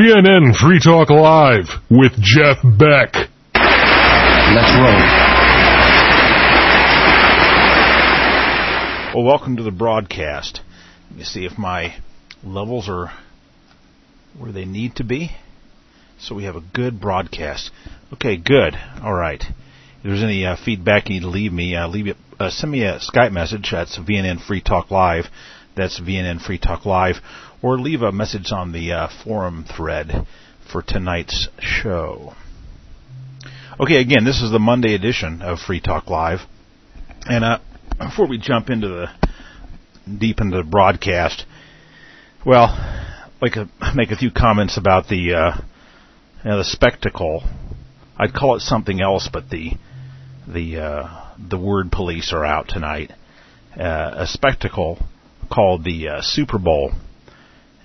[0.00, 3.12] VNN Free Talk Live with Jeff Beck.
[3.52, 4.96] Let's roll.
[9.14, 10.62] Well, welcome to the broadcast.
[11.10, 11.96] Let me see if my
[12.42, 13.12] levels are
[14.38, 15.32] where they need to be.
[16.18, 17.70] So we have a good broadcast.
[18.14, 18.76] Okay, good.
[19.02, 19.42] All right.
[19.42, 22.16] If there's any uh, feedback you need to leave me, uh, leave it.
[22.38, 23.68] Uh, send me a Skype message.
[23.70, 25.26] That's VNN Free Talk Live.
[25.76, 27.16] That's VNN Free Talk Live,
[27.62, 30.26] or leave a message on the uh, forum thread
[30.70, 32.34] for tonight's show.
[33.78, 36.40] Okay, again, this is the Monday edition of Free Talk Live,
[37.26, 37.58] and uh,
[37.98, 39.06] before we jump into the
[40.18, 41.44] deep into the broadcast,
[42.44, 42.68] well,
[43.40, 45.60] like to make a few comments about the uh,
[46.44, 47.42] you know, the spectacle.
[48.18, 49.72] I'd call it something else, but the
[50.46, 53.12] the uh, the word police are out tonight.
[53.78, 54.98] Uh, a spectacle
[55.50, 56.92] called the uh, Super Bowl.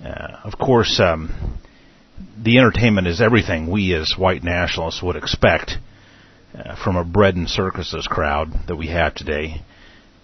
[0.04, 1.58] Uh, of course, um,
[2.42, 5.72] the entertainment is everything we as white nationalists would expect
[6.54, 9.62] uh, from a bread and circuses crowd that we have today.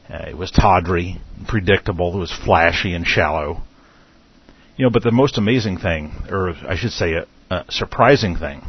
[0.09, 3.62] Uh, it was tawdry, predictable, it was flashy and shallow.
[4.77, 8.62] You know, but the most amazing thing, or I should say a, a surprising thing,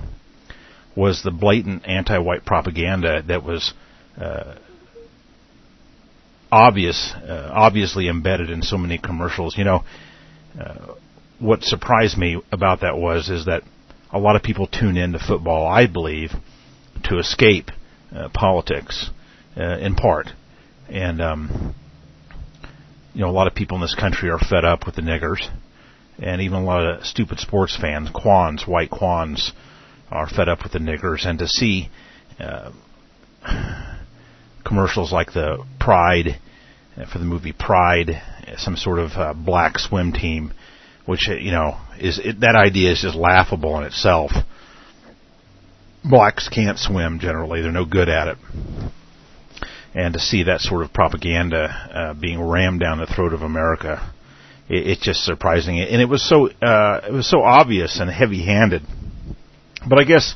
[0.95, 3.73] was the blatant anti-white propaganda that was
[4.19, 4.55] uh,
[6.51, 9.57] obvious, uh, obviously embedded in so many commercials.
[9.57, 9.83] You know,
[10.59, 10.93] uh,
[11.39, 13.63] what surprised me about that was is that
[14.11, 16.31] a lot of people tune in to football, I believe,
[17.05, 17.71] to escape
[18.15, 19.09] uh, politics,
[19.57, 20.27] uh, in part,
[20.87, 21.75] and um,
[23.13, 25.49] you know, a lot of people in this country are fed up with the niggers,
[26.19, 29.51] and even a lot of stupid sports fans, quans, white quans,
[30.11, 31.89] are fed up with the niggers, and to see.
[32.39, 32.71] Uh,
[34.63, 36.39] commercials like the Pride
[37.11, 38.21] for the movie Pride,
[38.57, 40.53] some sort of uh, black swim team,
[41.05, 44.31] which uh, you know is it, that idea is just laughable in itself.
[46.03, 48.37] Blacks can't swim generally; they're no good at it.
[49.95, 54.11] And to see that sort of propaganda uh, being rammed down the throat of America,
[54.67, 55.79] it, it's just surprising.
[55.79, 58.83] And it was so uh, it was so obvious and heavy-handed.
[59.87, 60.35] But I guess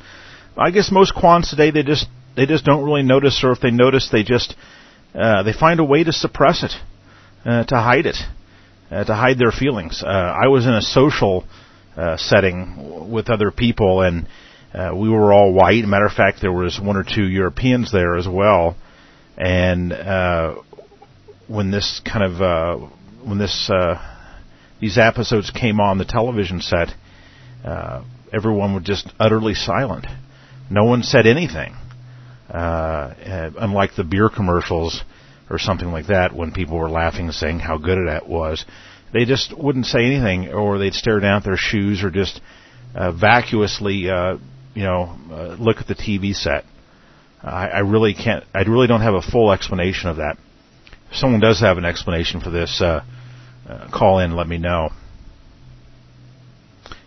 [0.57, 3.71] I guess most quants today they just they just don't really notice, or if they
[3.71, 4.55] notice, they just
[5.17, 6.73] uh, they find a way to suppress it,
[7.43, 8.17] uh, to hide it,
[8.91, 10.03] uh, to hide their feelings.
[10.03, 11.45] Uh, I was in a social
[11.95, 14.27] uh, setting with other people, and
[14.73, 15.83] uh, we were all white.
[15.85, 18.75] Matter of fact, there was one or two Europeans there as well.
[19.37, 20.61] And uh,
[21.47, 22.87] when this kind of uh,
[23.23, 23.95] when this uh,
[24.79, 26.89] these episodes came on the television set,
[27.65, 30.05] uh, everyone was just utterly silent.
[30.69, 31.75] No one said anything
[32.49, 33.13] uh,
[33.57, 35.03] unlike the beer commercials
[35.49, 38.65] or something like that, when people were laughing and saying how good it was,
[39.13, 42.41] they just wouldn't say anything, or they'd stare down at their shoes, or just
[42.93, 44.37] uh, vacuously, uh,
[44.73, 46.65] you know, uh, look at the TV set.
[47.41, 48.43] I, I really can't.
[48.53, 50.37] I really don't have a full explanation of that.
[51.09, 53.03] If someone does have an explanation for this, uh,
[53.67, 54.35] uh, call in.
[54.35, 54.89] Let me know.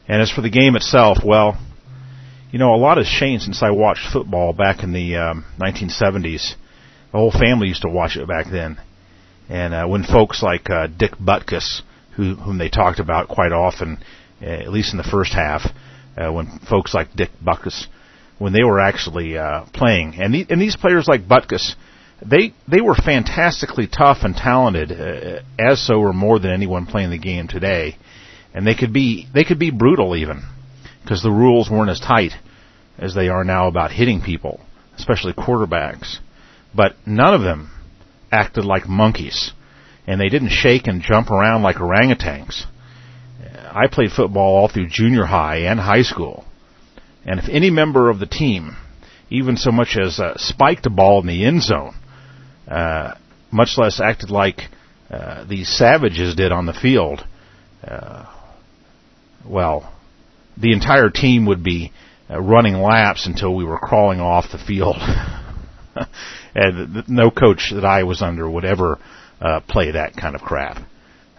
[0.08, 1.58] And as for the game itself, well,
[2.52, 6.54] you know, a lot has changed since I watched football back in the um, 1970s.
[7.12, 8.80] The whole family used to watch it back then.
[9.48, 11.82] And uh, when folks like uh, Dick Butkus,
[12.16, 13.98] who, whom they talked about quite often,
[14.42, 15.62] uh, at least in the first half,
[16.16, 17.86] uh, when folks like Dick Butkus,
[18.38, 21.74] when they were actually uh, playing, and, the, and these players like Butkus,
[22.24, 27.10] they they were fantastically tough and talented, uh, as so or more than anyone playing
[27.10, 27.96] the game today,
[28.52, 30.42] and they could be they could be brutal even
[31.02, 32.32] because the rules weren't as tight
[32.98, 34.60] as they are now about hitting people,
[34.96, 36.18] especially quarterbacks.
[36.74, 37.70] But none of them
[38.30, 39.52] acted like monkeys,
[40.06, 42.64] and they didn't shake and jump around like orangutans.
[43.72, 46.44] I played football all through junior high and high school,
[47.24, 48.76] and if any member of the team,
[49.30, 51.94] even so much as uh, spiked a ball in the end zone,
[52.68, 53.14] uh,
[53.50, 54.62] much less acted like
[55.10, 57.24] uh, these savages did on the field,
[57.86, 58.26] uh,
[59.44, 59.92] well,
[60.60, 61.92] the entire team would be
[62.28, 64.96] uh, running laps until we were crawling off the field.
[66.54, 68.98] and no coach that I was under would ever
[69.40, 70.78] uh, play that kind of crap.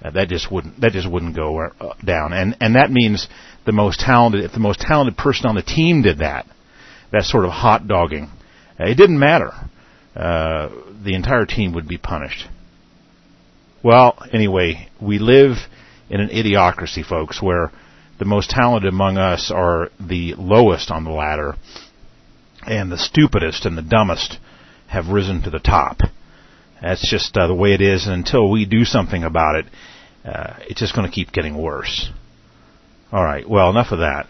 [0.04, 2.34] Uh, that just wouldn't that just wouldn't go uh, down.
[2.34, 3.28] And and that means
[3.66, 6.48] the most talented if the most talented person on the team did that,
[7.12, 8.30] that sort of hot dogging,
[8.80, 9.52] uh, it didn't matter.
[10.16, 10.70] Uh,
[11.04, 12.48] the entire team would be punished.
[13.84, 15.58] Well, anyway, we live
[16.10, 17.72] in an idiocracy, folks, where
[18.22, 21.56] the most talented among us are the lowest on the ladder,
[22.68, 24.38] and the stupidest and the dumbest
[24.86, 26.02] have risen to the top.
[26.80, 29.66] That's just uh, the way it is, and until we do something about it,
[30.24, 32.12] uh, it's just going to keep getting worse.
[33.12, 33.50] All right.
[33.50, 34.28] Well, enough of that.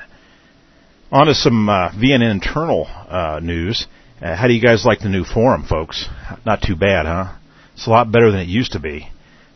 [1.11, 3.87] On to some uh, VNN internal uh, news.
[4.21, 6.07] Uh, how do you guys like the new forum, folks?
[6.45, 7.35] Not too bad, huh?
[7.73, 9.09] It's a lot better than it used to be.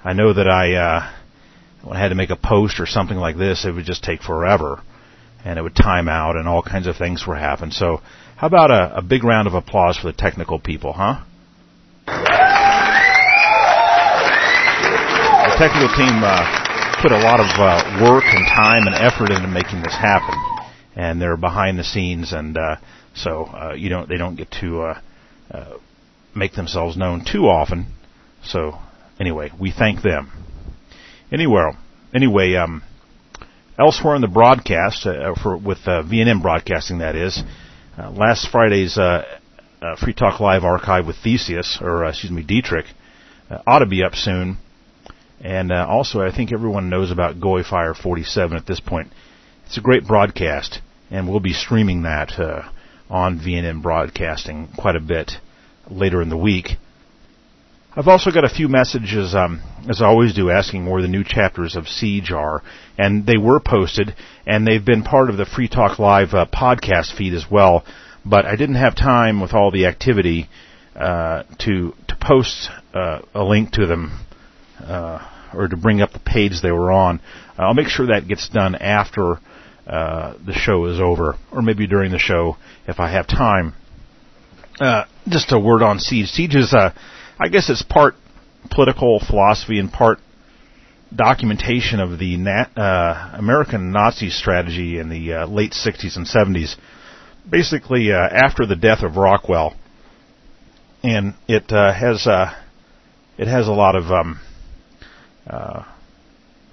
[0.03, 1.13] I know that I, uh,
[1.85, 4.23] when I had to make a post or something like this, it would just take
[4.23, 4.81] forever,
[5.45, 7.71] and it would time out, and all kinds of things were happening.
[7.71, 8.01] So,
[8.35, 11.23] how about a, a big round of applause for the technical people, huh?
[15.45, 19.47] The technical team uh, put a lot of uh, work and time and effort into
[19.47, 20.35] making this happen,
[20.95, 22.77] and they're behind the scenes, and uh,
[23.13, 24.99] so uh, you don't they don't get to uh,
[25.51, 25.77] uh,
[26.35, 27.93] make themselves known too often.
[28.43, 28.79] So
[29.19, 30.44] anyway, we thank them.
[31.35, 31.77] Anywhere,
[32.13, 32.81] anyway, um,
[33.77, 37.43] elsewhere in the broadcast uh, for with uh, VNN broadcasting, that is,
[37.97, 39.25] uh, last Friday's uh,
[39.81, 42.85] uh, Free Talk Live archive with Theseus, or uh, excuse me, Dietrich,
[43.49, 44.59] uh, ought to be up soon.
[45.41, 49.11] And uh, also, I think everyone knows about Goy Fire 47 at this point.
[49.65, 50.79] It's a great broadcast,
[51.11, 52.61] and we'll be streaming that uh,
[53.09, 55.33] on VNN Broadcasting quite a bit
[55.91, 56.77] later in the week.
[57.97, 61.23] I've also got a few messages, um, as I always do, asking where the new
[61.23, 62.61] chapters of Siege are,
[62.97, 64.13] and they were posted,
[64.45, 67.85] and they've been part of the Free Talk Live uh, podcast feed as well.
[68.25, 70.49] But I didn't have time with all the activity
[70.93, 74.19] uh, to to post uh, a link to them
[74.81, 77.21] uh, or to bring up the page they were on.
[77.57, 79.39] I'll make sure that gets done after
[79.87, 82.57] uh, the show is over, or maybe during the show
[82.89, 83.73] if I have time.
[84.81, 86.27] Uh, just a word on Siege.
[86.27, 86.91] Siege is, uh,
[87.37, 88.15] I guess, it's part
[88.71, 90.19] political philosophy and part
[91.13, 92.37] documentation of the
[92.75, 96.75] uh, American Nazi strategy in the uh, late 60s and 70s.
[97.49, 99.75] Basically, uh, after the death of Rockwell,
[101.03, 102.55] and it uh, has uh,
[103.37, 104.39] it has a lot of um,
[105.45, 105.83] uh,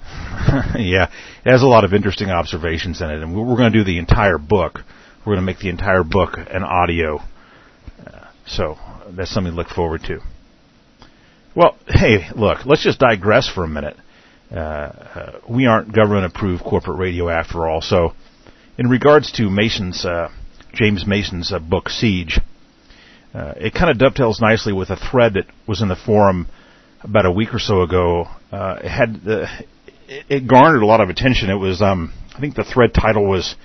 [0.78, 1.10] yeah,
[1.44, 3.98] it has a lot of interesting observations in it, and we're going to do the
[3.98, 4.78] entire book.
[5.18, 7.20] We're going to make the entire book an audio,
[8.46, 8.76] so
[9.10, 10.20] that's something to look forward to.
[11.54, 13.96] Well, hey, look, let's just digress for a minute.
[14.50, 18.14] Uh, uh, we aren't government-approved corporate radio after all, so
[18.78, 20.30] in regards to Mason's, uh,
[20.72, 22.40] James Mason's uh, book Siege,
[23.34, 26.48] uh, it kind of dovetails nicely with a thread that was in the forum
[27.02, 28.28] about a week or so ago.
[28.50, 31.50] Uh, it had it, it garnered a lot of attention.
[31.50, 33.56] It was, um, I think, the thread title was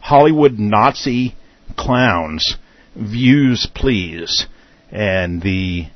[0.00, 1.34] "Hollywood Nazi
[1.78, 2.56] Clowns
[2.94, 4.46] Views Please,"
[4.90, 5.86] and the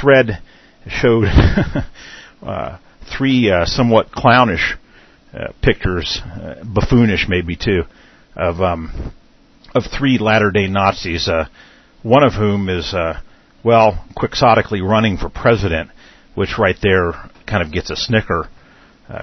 [0.00, 0.40] thread
[0.88, 1.24] showed
[2.42, 2.78] uh,
[3.16, 4.76] three uh, somewhat clownish
[5.32, 7.82] uh, pictures, uh, buffoonish maybe too,
[8.36, 9.12] of um,
[9.74, 11.28] of three latter-day Nazis.
[11.28, 11.46] Uh,
[12.02, 13.20] one of whom is, uh,
[13.64, 15.90] well, quixotically running for president,
[16.34, 17.12] which right there
[17.46, 18.48] kind of gets a snicker,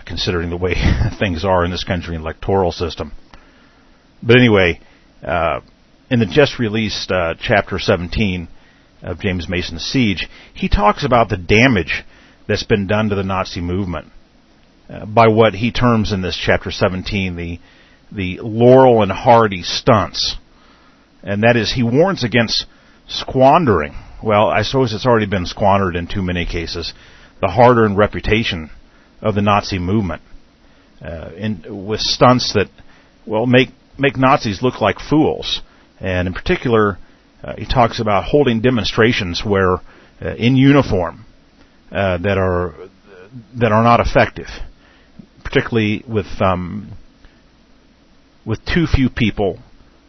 [0.05, 0.73] considering the way
[1.19, 3.13] things are in this country electoral system.
[4.23, 4.79] But anyway,
[5.23, 8.47] in the just released chapter 17
[9.01, 12.03] of James Mason's Siege, he talks about the damage
[12.47, 14.07] that's been done to the Nazi movement
[14.89, 17.59] uh, by what he terms in this chapter 17 the
[18.13, 20.35] the Laurel and Hardy stunts
[21.23, 22.65] and that is he warns against
[23.07, 23.93] squandering.
[24.23, 26.93] Well, I suppose it's already been squandered in too many cases.
[27.41, 28.69] The hard-earned reputation
[29.21, 30.21] of the Nazi movement,
[31.01, 32.67] uh, in, with stunts that,
[33.25, 35.61] well, make make Nazis look like fools.
[35.99, 36.97] And in particular,
[37.43, 39.77] uh, he talks about holding demonstrations where,
[40.21, 41.25] uh, in uniform,
[41.91, 42.75] uh, that are
[43.55, 44.47] that are not effective,
[45.43, 46.91] particularly with um,
[48.45, 49.59] with too few people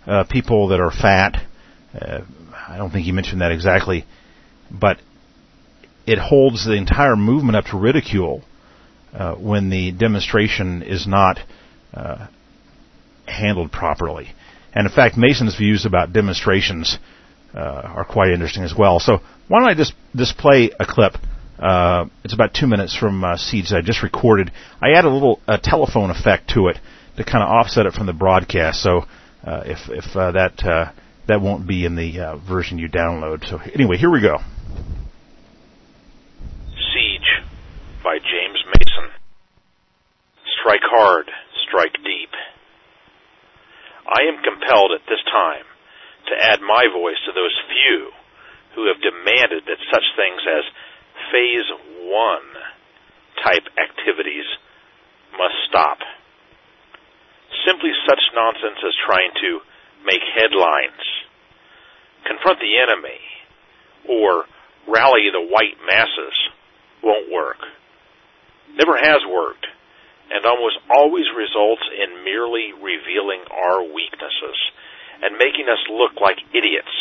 [0.07, 1.43] uh, people that are fat.
[1.99, 2.21] Uh,
[2.69, 4.05] I don't think he mentioned that exactly,
[4.71, 4.99] but
[6.07, 8.43] it holds the entire movement up to ridicule
[9.15, 11.39] uh, when the demonstration is not
[13.27, 14.29] handled properly.
[14.75, 16.99] And in fact, Mason's views about demonstrations
[17.55, 19.01] are quite interesting as well.
[19.01, 21.17] So why don't I just display a clip?
[21.59, 24.51] Uh, it's about two minutes from uh, Siege that I just recorded.
[24.81, 26.79] I add a little a telephone effect to it
[27.17, 28.83] to kind of offset it from the broadcast.
[28.83, 29.05] So
[29.45, 30.93] uh, if if uh, that uh,
[31.29, 33.47] that won't be in the uh, version you download.
[33.47, 34.39] So anyway, here we go.
[36.75, 37.45] Siege
[38.03, 39.11] by James Mason.
[40.61, 41.31] Strike hard,
[41.69, 42.31] strike deep.
[44.09, 45.72] I am compelled at this time
[46.33, 48.09] to add my voice to those few
[48.75, 50.65] who have demanded that such things as
[51.29, 51.69] Phase
[52.09, 54.49] 1 type activities
[55.37, 56.01] must stop
[57.69, 59.61] simply such nonsense as trying to
[60.09, 61.05] make headlines,
[62.27, 63.21] confront the enemy,
[64.09, 64.45] or
[64.89, 66.37] rally the white masses
[67.05, 67.61] won't work.
[68.75, 69.67] Never has worked,
[70.33, 74.59] and almost always results in merely revealing our weaknesses
[75.23, 76.93] and making us look like idiots.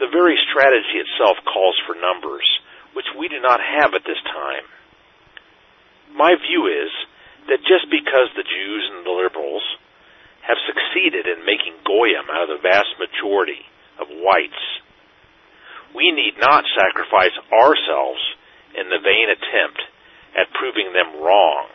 [0.00, 2.48] The very strategy itself calls for numbers,
[2.96, 4.66] which we do not have at this time.
[6.16, 6.90] My view is
[7.46, 9.62] that just because the Jews and the liberals
[10.42, 13.64] have succeeded in making Goyim out of the vast majority
[14.00, 14.64] of whites,
[15.94, 18.20] we need not sacrifice ourselves
[18.74, 19.80] in the vain attempt
[20.34, 21.70] at proving them wrong.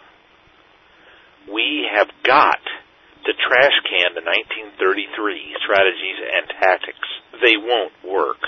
[1.48, 2.60] We have got
[3.30, 7.06] to trash can the 1933 strategies and tactics.
[7.38, 8.42] They won't work.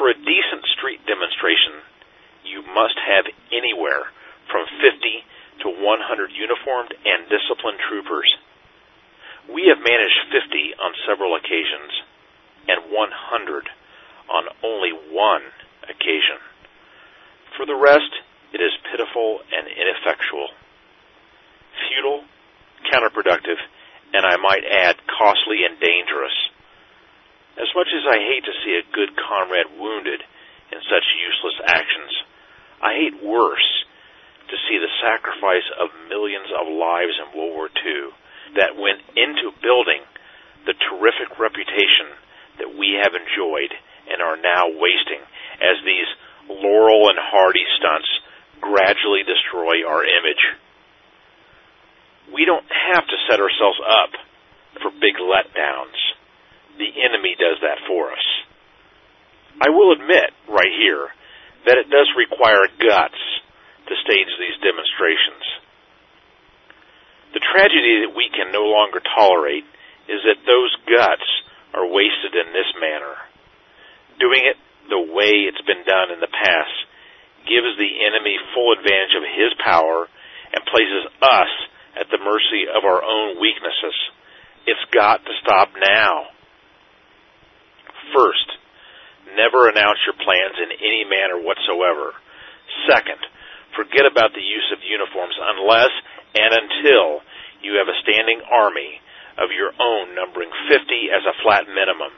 [0.00, 1.84] For a decent street demonstration,
[2.48, 4.08] you must have anywhere
[4.48, 5.84] from 50 to 100
[6.32, 8.32] uniformed and disciplined troopers.
[9.52, 11.92] We have managed 50 on several occasions
[12.72, 13.68] and 100
[14.32, 15.44] on only one
[15.92, 16.40] occasion.
[17.60, 18.16] For the rest,
[18.56, 20.48] it is pitiful and ineffectual,
[21.84, 22.24] futile,
[22.90, 23.58] counterproductive,
[24.12, 26.36] and I might add, costly and dangerous.
[27.56, 30.20] As much as I hate to see a good comrade wounded
[30.72, 32.12] in such useless actions,
[32.80, 33.68] I hate worse
[34.48, 38.12] to see the sacrifice of millions of lives in World War II
[38.56, 40.04] that went into building
[40.66, 42.12] the terrific reputation
[42.60, 43.72] that we have enjoyed
[44.12, 45.22] and are now wasting
[45.62, 46.10] as these
[46.50, 48.08] Laurel and Hardy stunts
[48.60, 50.44] gradually destroy our image.
[52.30, 54.12] We don't have to set ourselves up
[54.80, 55.98] for big letdowns.
[56.78, 58.26] The enemy does that for us.
[59.60, 61.08] I will admit right here
[61.66, 63.20] that it does require guts
[63.86, 65.44] to stage these demonstrations.
[67.34, 69.64] The tragedy that we can no longer tolerate
[70.08, 71.26] is that those guts
[71.74, 73.16] are wasted in this manner.
[74.20, 76.76] Doing it the way it's been done in the past
[77.46, 80.06] gives the enemy full advantage of his power
[80.52, 81.52] and places us
[81.98, 83.96] at the mercy of our own weaknesses.
[84.66, 86.32] It's got to stop now.
[88.14, 88.48] First,
[89.36, 92.14] never announce your plans in any manner whatsoever.
[92.88, 93.20] Second,
[93.76, 95.92] forget about the use of uniforms unless
[96.34, 97.20] and until
[97.60, 99.00] you have a standing army
[99.38, 100.78] of your own numbering 50
[101.12, 102.12] as a flat minimum.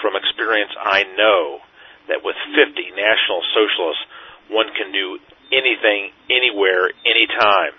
[0.00, 1.60] From experience, I know
[2.08, 4.04] that with 50 National Socialists,
[4.48, 5.18] one can do
[5.52, 7.76] anything, anywhere, anytime.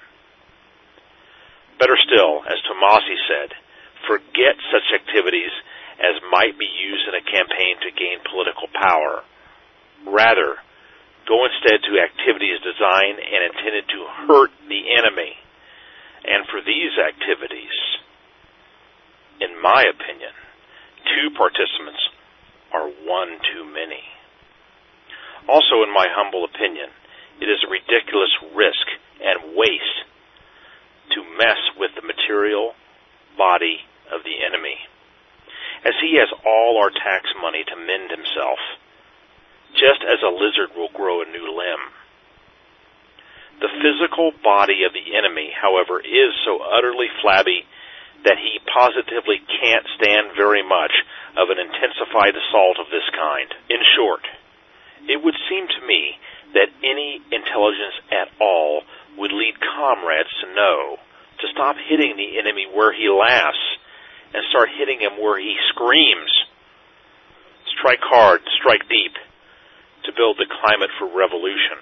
[1.80, 3.50] Better still, as Tommasi said,
[4.08, 5.52] forget such activities
[6.00, 9.24] as might be used in a campaign to gain political power.
[10.08, 10.60] Rather,
[11.28, 15.36] go instead to activities designed and intended to hurt the enemy.
[16.26, 17.76] And for these activities,
[19.42, 20.34] in my opinion,
[21.12, 22.02] two participants
[22.74, 24.04] are one too many.
[25.48, 26.90] Also, in my humble opinion,
[27.40, 28.86] it is a ridiculous risk
[29.22, 30.00] and waste
[31.14, 32.74] to mess with the material
[33.38, 33.80] body
[34.12, 34.78] of the enemy,
[35.84, 38.60] as he has all our tax money to mend himself,
[39.74, 41.84] just as a lizard will grow a new limb.
[43.60, 47.64] The physical body of the enemy, however, is so utterly flabby
[48.26, 50.92] that he positively can't stand very much
[51.38, 53.48] of an intensified assault of this kind.
[53.70, 54.26] In short,
[55.08, 56.18] it would seem to me
[56.54, 58.84] that any intelligence at all
[59.18, 60.98] would lead comrades to know
[61.42, 63.62] to stop hitting the enemy where he laughs
[64.34, 66.32] and start hitting him where he screams.
[67.80, 69.16] Strike hard, strike deep
[70.06, 71.82] to build the climate for revolution,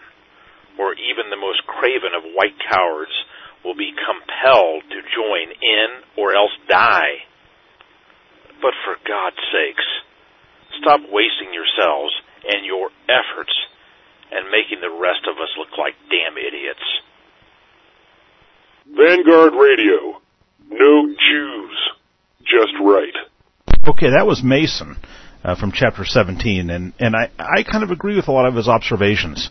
[0.80, 3.14] or even the most craven of white cowards
[3.64, 7.24] will be compelled to join in or else die.
[8.62, 9.88] But for God's sakes,
[10.80, 12.12] stop wasting yourselves
[12.48, 13.54] and your efforts
[14.32, 16.84] and making the rest of us look like damn idiots.
[18.86, 20.20] Vanguard Radio.
[20.70, 21.92] No Jews.
[22.42, 23.14] Just right.
[23.88, 24.98] Okay, that was Mason
[25.44, 28.56] uh, from chapter 17, and, and I, I kind of agree with a lot of
[28.56, 29.50] his observations.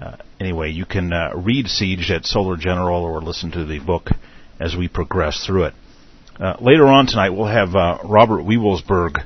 [0.00, 4.08] Uh, anyway, you can uh, read Siege at Solar General or listen to the book
[4.60, 5.74] as we progress through it.
[6.38, 9.18] Uh, later on tonight, we'll have uh, Robert Wewelsberg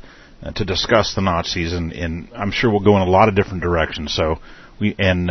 [0.43, 3.37] uh, to discuss the Nazis, and, and, I'm sure we'll go in a lot of
[3.37, 4.15] different directions.
[4.15, 4.37] So
[4.81, 5.29] we and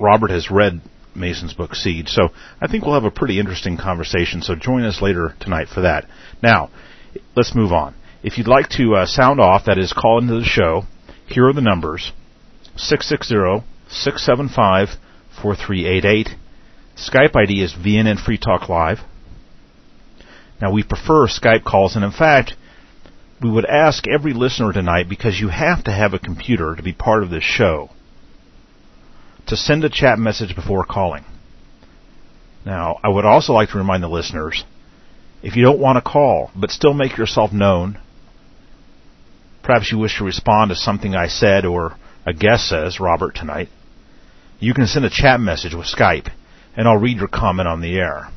[0.00, 0.80] Robert has read
[1.18, 2.08] Mason's book Siege.
[2.08, 2.28] so
[2.60, 4.42] I think we'll have a pretty interesting conversation.
[4.42, 6.06] So join us later tonight for that.
[6.42, 6.70] Now,
[7.36, 7.94] let's move on.
[8.22, 10.84] If you'd like to uh, sound off, that is, call into the show.
[11.26, 12.12] Here are the numbers:
[12.76, 14.88] 660 675
[15.40, 16.28] 4388.
[16.96, 18.98] Skype ID is VNN Free Talk Live.
[20.60, 22.54] Now we prefer Skype calls, and in fact,
[23.40, 26.92] we would ask every listener tonight, because you have to have a computer to be
[26.92, 27.90] part of this show,
[29.48, 31.24] to send a chat message before calling.
[32.64, 34.64] Now, I would also like to remind the listeners
[35.42, 37.98] if you don't want to call, but still make yourself known,
[39.62, 43.68] perhaps you wish to respond to something I said or a guest says, Robert, tonight,
[44.58, 46.30] you can send a chat message with Skype,
[46.76, 48.28] and I'll read your comment on the air.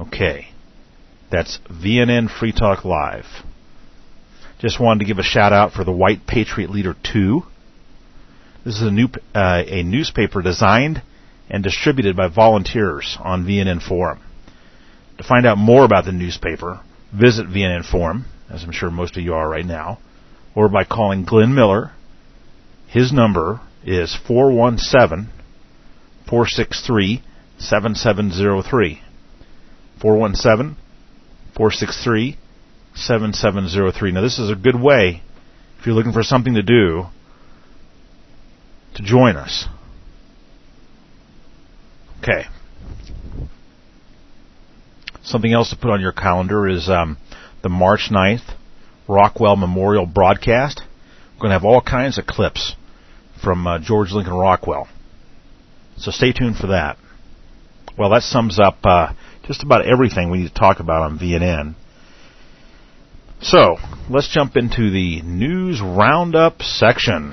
[0.00, 0.48] Okay.
[1.30, 3.26] That's VNN Free Talk Live.
[4.58, 7.42] Just wanted to give a shout out for the White Patriot Leader 2.
[8.64, 11.02] This is a new uh, a newspaper designed
[11.50, 14.20] and distributed by volunteers on VNN Forum.
[15.18, 16.80] To find out more about the newspaper,
[17.12, 19.98] visit VNN Forum, as I'm sure most of you are right now,
[20.54, 21.90] or by calling Glenn Miller.
[22.86, 25.28] His number is 417
[26.28, 27.22] 463
[27.58, 29.02] 7703.
[30.00, 30.76] 417
[31.56, 32.36] 463
[32.94, 34.12] 7703.
[34.12, 35.22] Now, this is a good way,
[35.80, 37.06] if you're looking for something to do,
[38.94, 39.66] to join us.
[42.18, 42.44] Okay.
[45.22, 47.16] Something else to put on your calendar is um,
[47.62, 48.56] the March 9th
[49.08, 50.82] Rockwell Memorial broadcast.
[51.34, 52.76] We're going to have all kinds of clips
[53.42, 54.88] from uh, George Lincoln Rockwell.
[55.96, 56.96] So stay tuned for that.
[57.98, 59.12] Well, that sums up uh,
[59.44, 61.74] just about everything we need to talk about on VNN.
[63.40, 63.76] So,
[64.08, 67.32] let's jump into the news roundup section.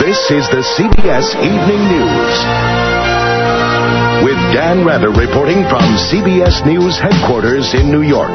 [0.00, 2.34] This is the CBS Evening News.
[4.24, 8.32] With Dan Rather reporting from CBS News headquarters in New York.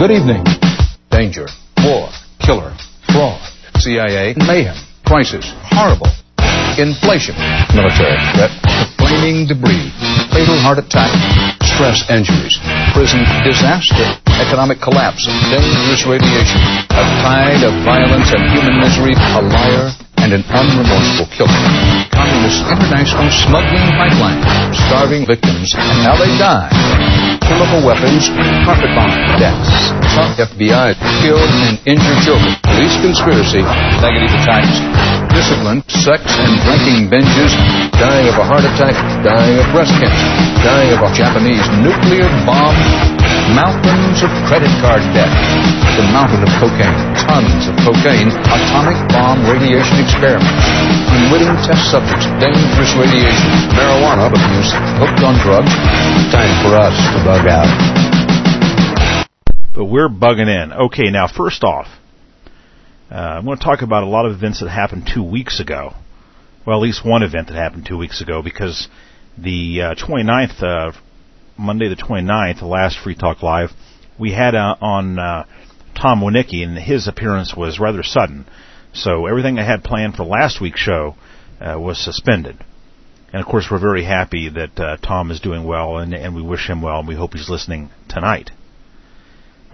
[0.00, 0.40] Good evening.
[1.10, 1.46] Danger,
[1.84, 2.08] war,
[2.40, 2.72] killer,
[3.12, 3.44] fraud,
[3.76, 6.08] CIA, mayhem, crisis, horrible,
[6.80, 7.36] inflation,
[7.76, 8.50] military threat,
[8.96, 9.92] flaming debris,
[10.32, 11.12] fatal heart attack,
[11.76, 12.56] stress injuries,
[12.96, 19.92] prison disaster, economic collapse, dangerous radiation, a tide of violence and human misery, a liar,
[20.24, 21.52] and an unremorseful killer.
[22.08, 24.40] Communist international smuggling pipeline,
[24.88, 26.72] starving victims, and now they die.
[27.44, 28.32] Chemical weapons,
[28.64, 29.92] carpet bomb deaths.
[30.40, 32.56] FBI killed and injured children.
[32.64, 33.60] Police conspiracy,
[34.00, 34.80] negative attacks.
[35.28, 37.52] Discipline, sex and drinking binges,
[38.00, 40.30] dying of a heart attack, dying of breast cancer,
[40.64, 42.72] dying of a Japanese nuclear bomb,
[43.52, 45.28] mountains of credit card debt,
[46.00, 46.96] the mountain of cocaine,
[47.28, 50.64] tons of cocaine, atomic bomb radiation experiments,
[51.12, 55.72] unwitting test subjects, dangerous radiation, marijuana abuse, hooked on drugs.
[56.32, 57.68] Time for us to bug out.
[59.74, 60.72] But we're bugging in.
[60.88, 61.88] Okay, now first off,
[63.10, 65.92] uh, I'm going to talk about a lot of events that happened two weeks ago.
[66.66, 68.88] Well, at least one event that happened two weeks ago because
[69.36, 70.92] the uh, 29th, uh,
[71.56, 73.70] Monday the 29th, the last Free Talk Live,
[74.18, 75.44] we had uh, on uh,
[75.94, 78.46] Tom Winicki, and his appearance was rather sudden.
[78.92, 81.16] So everything I had planned for last week's show
[81.60, 82.58] uh, was suspended.
[83.32, 86.42] And of course, we're very happy that uh, Tom is doing well, and, and we
[86.42, 88.50] wish him well, and we hope he's listening tonight.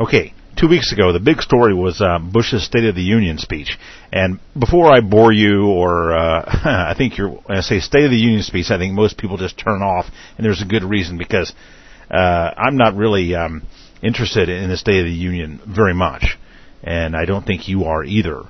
[0.00, 3.78] Okay, two weeks ago, the big story was uh, Bush's State of the Union speech.
[4.12, 8.10] And before I bore you, or uh, I think you're, when I say State of
[8.10, 11.16] the Union speech, I think most people just turn off, and there's a good reason
[11.16, 11.52] because
[12.10, 13.62] uh, I'm not really um,
[14.02, 16.36] interested in the State of the Union very much,
[16.84, 18.42] and I don't think you are either.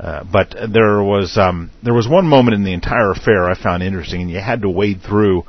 [0.00, 3.84] Uh, but there was um, there was one moment in the entire affair I found
[3.84, 5.44] interesting, and you had to wade through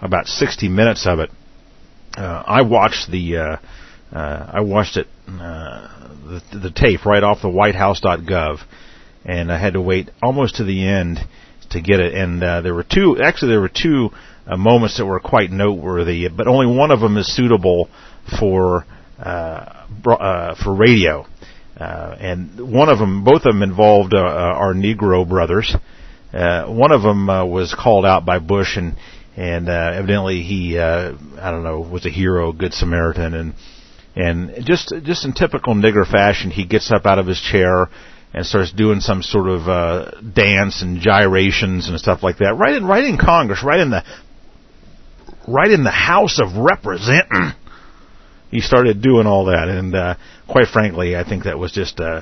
[0.00, 1.30] about 60 minutes of it.
[2.16, 3.56] Uh, I watched the uh,
[4.12, 5.88] uh, I watched it uh,
[6.50, 8.58] the, the tape right off the WhiteHouse.gov,
[9.24, 11.18] and I had to wait almost to the end
[11.70, 12.14] to get it.
[12.14, 14.10] And uh, there were two actually there were two
[14.46, 17.88] uh, moments that were quite noteworthy, but only one of them is suitable
[18.38, 18.84] for
[19.18, 21.26] uh, bro- uh, for radio.
[21.78, 25.74] Uh, and one of them, both of them involved uh, uh, our Negro brothers.
[26.32, 28.96] Uh, one of them uh, was called out by Bush, and
[29.36, 33.54] and uh, evidently he, uh, I don't know, was a hero, good Samaritan, and
[34.14, 37.88] and just just in typical nigger fashion, he gets up out of his chair
[38.34, 42.54] and starts doing some sort of uh, dance and gyrations and stuff like that.
[42.54, 44.04] Right in right in Congress, right in the
[45.48, 47.54] right in the House of Representing
[48.52, 50.14] he started doing all that, and uh,
[50.46, 52.20] quite frankly, I think that was just uh,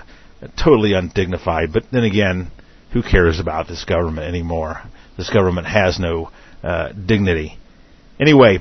[0.62, 1.72] totally undignified.
[1.72, 2.52] But then again,
[2.92, 4.80] who cares about this government anymore?
[5.18, 6.30] This government has no
[6.62, 7.58] uh, dignity.
[8.20, 8.60] Anyway,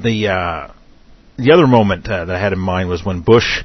[0.00, 0.72] the uh,
[1.42, 3.64] the other moment uh, that I had in mind was when Bush,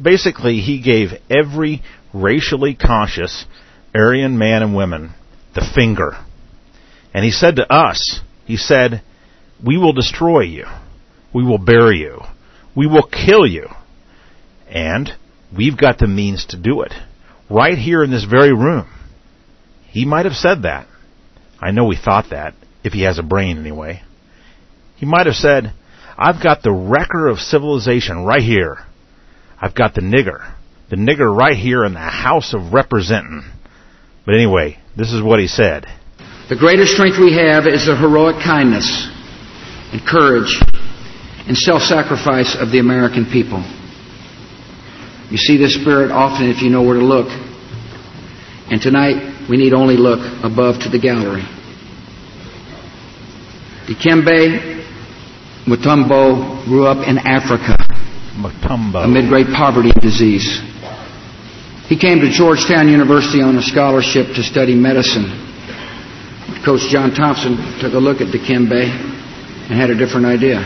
[0.00, 3.46] basically, he gave every racially conscious
[3.94, 5.14] Aryan man and woman
[5.54, 6.16] the finger,
[7.12, 9.02] and he said to us, he said,
[9.64, 10.66] "We will destroy you."
[11.34, 12.20] We will bury you.
[12.76, 13.68] We will kill you.
[14.70, 15.10] And
[15.54, 16.92] we've got the means to do it.
[17.50, 18.88] Right here in this very room.
[19.88, 20.86] He might have said that.
[21.60, 22.54] I know we thought that.
[22.84, 24.02] if he has a brain anyway.
[24.96, 25.72] He might have said,
[26.16, 28.78] I've got the wrecker of civilization right here.
[29.60, 30.54] I've got the nigger.
[30.90, 33.42] The nigger right here in the House of Representing.
[34.26, 35.86] But anyway, this is what he said.
[36.48, 39.08] The greatest strength we have is the heroic kindness
[39.92, 40.60] and courage
[41.48, 43.64] and self-sacrifice of the American people.
[45.30, 47.28] You see this spirit often if you know where to look.
[48.70, 51.44] And tonight, we need only look above to the gallery.
[53.88, 54.83] Dikembe
[55.66, 57.76] Mutombo grew up in Africa
[58.36, 59.02] Mutombo.
[59.02, 60.60] amid great poverty and disease.
[61.88, 65.24] He came to Georgetown University on a scholarship to study medicine.
[66.64, 70.60] Coach John Thompson took a look at Dikembe and had a different idea.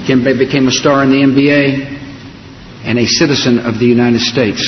[0.00, 4.64] Dikembe became a star in the NBA and a citizen of the United States.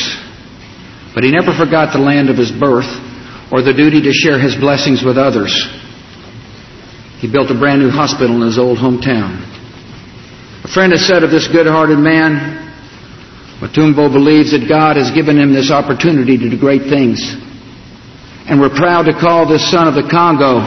[1.15, 2.89] But he never forgot the land of his birth
[3.51, 5.53] or the duty to share his blessings with others.
[7.21, 9.45] He built a brand new hospital in his old hometown.
[10.65, 12.61] A friend has said of this good-hearted man,
[13.61, 17.21] Mutombo believes that God has given him this opportunity to do great things.
[18.49, 20.65] And we're proud to call this son of the Congo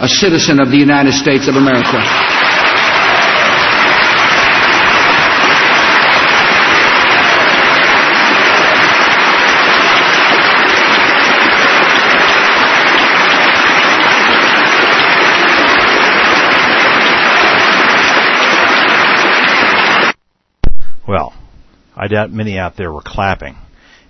[0.00, 2.00] a citizen of the United States of America.
[21.06, 21.34] Well,
[21.94, 23.56] I doubt many out there were clapping.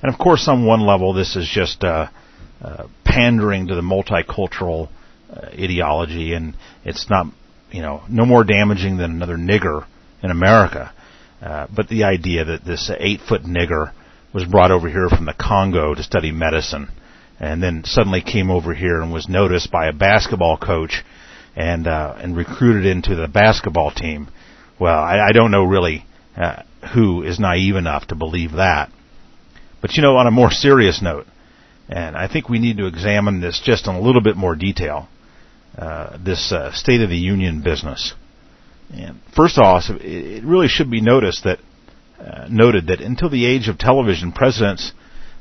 [0.02, 2.09] And of course, on one level, this is just uh,
[2.62, 4.88] uh, pandering to the multicultural
[5.30, 6.54] uh, ideology, and
[6.85, 7.26] it's not,
[7.72, 9.87] you know, no more damaging than another nigger
[10.22, 10.92] in America.
[11.42, 13.92] Uh, but the idea that this eight-foot nigger
[14.33, 16.88] was brought over here from the Congo to study medicine,
[17.40, 21.02] and then suddenly came over here and was noticed by a basketball coach,
[21.57, 24.28] and uh, and recruited into the basketball team.
[24.78, 26.04] Well, I, I don't know really
[26.37, 28.90] uh, who is naive enough to believe that.
[29.81, 31.27] But you know, on a more serious note,
[31.88, 35.09] and I think we need to examine this just in a little bit more detail,
[35.77, 38.14] uh, this uh, State of the Union business.
[38.92, 41.59] And first off, it really should be noticed that
[42.18, 44.92] uh, noted that until the age of television, presidents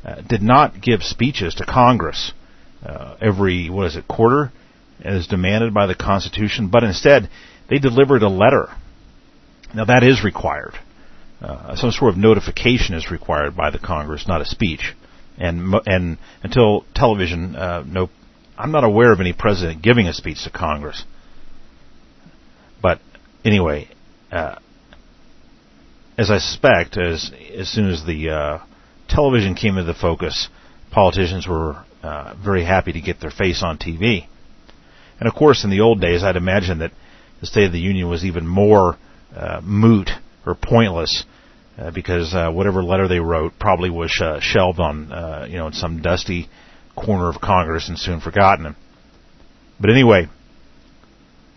[0.03, 2.33] uh, did not give speeches to Congress
[2.85, 4.51] uh, every what is it quarter,
[5.01, 7.29] as demanded by the Constitution, but instead
[7.69, 8.67] they delivered a letter.
[9.73, 10.73] Now that is required.
[11.43, 14.95] Uh, some sort of notification is required by the Congress, not a speech.
[15.37, 18.09] And and until television, uh, no,
[18.57, 21.03] I'm not aware of any president giving a speech to Congress.
[22.81, 23.01] But
[23.43, 23.89] anyway,
[24.31, 24.55] uh,
[26.17, 28.59] as I suspect, as as soon as the uh,
[29.09, 30.47] television came into focus,
[30.91, 34.27] politicians were uh, very happy to get their face on TV.
[35.19, 36.91] And of course, in the old days, I'd imagine that
[37.41, 38.97] the State of the Union was even more
[39.35, 40.09] uh, moot
[40.45, 41.25] or pointless
[41.77, 45.67] uh, because uh, whatever letter they wrote probably was uh, shelved on uh, you know
[45.67, 46.49] in some dusty
[46.95, 48.75] corner of Congress and soon forgotten.
[49.79, 50.27] But anyway,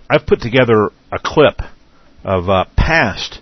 [0.08, 1.60] I've put together a clip
[2.24, 3.40] of uh, past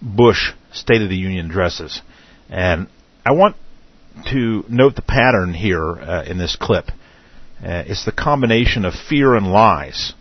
[0.00, 2.02] Bush State of the Union addresses,
[2.48, 2.88] and
[3.24, 3.56] I want
[4.30, 6.90] to note the pattern here uh, in this clip.
[7.62, 10.12] Uh, it's the combination of fear and lies,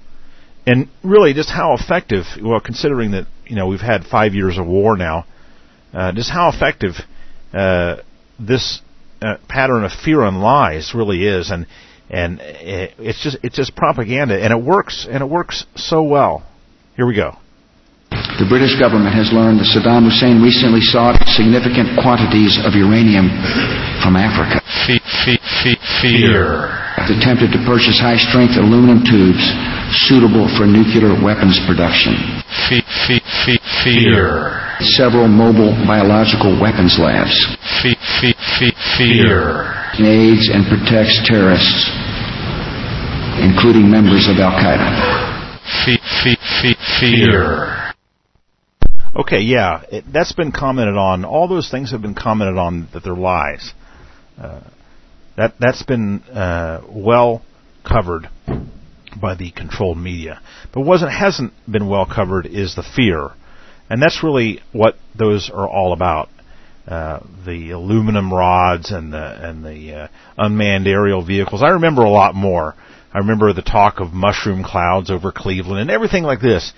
[0.66, 2.26] and really just how effective.
[2.42, 5.26] Well, considering that you know we've had five years of war now,
[5.94, 6.94] uh, just how effective
[7.54, 7.98] uh,
[8.40, 8.82] this
[9.22, 11.68] uh, pattern of fear and lies really is, and
[12.10, 16.46] and it's just it's just propaganda, and it works, and it works so well.
[16.96, 17.38] Here we go.
[18.12, 23.32] The British government has learned that Saddam Hussein recently sought significant quantities of uranium
[24.04, 24.60] from Africa.
[25.22, 26.82] Fear.
[26.98, 29.42] Has attempted to purchase high-strength aluminum tubes
[30.08, 32.14] suitable for nuclear weapons production.
[32.70, 34.60] Feet feet fee fear.
[34.98, 37.34] Several mobile biological weapons labs.
[37.82, 39.72] Feet fee fee fear.
[40.02, 41.90] aids and protects terrorists,
[43.44, 45.22] including members of Al Qaeda.
[47.00, 47.94] Fear.
[49.16, 51.26] Okay, yeah, it, that's been commented on.
[51.26, 53.74] All those things have been commented on that they're lies.
[54.42, 54.62] Uh,
[55.38, 57.44] that that's been uh, well
[57.88, 58.30] covered
[59.20, 60.42] by the controlled media.
[60.74, 63.32] But what hasn't been well covered is the fear,
[63.90, 66.30] and that's really what those are all about.
[66.88, 71.62] Uh, the aluminum rods and the and the uh, unmanned aerial vehicles.
[71.62, 72.76] I remember a lot more.
[73.14, 76.74] I remember the talk of mushroom clouds over Cleveland and everything like this,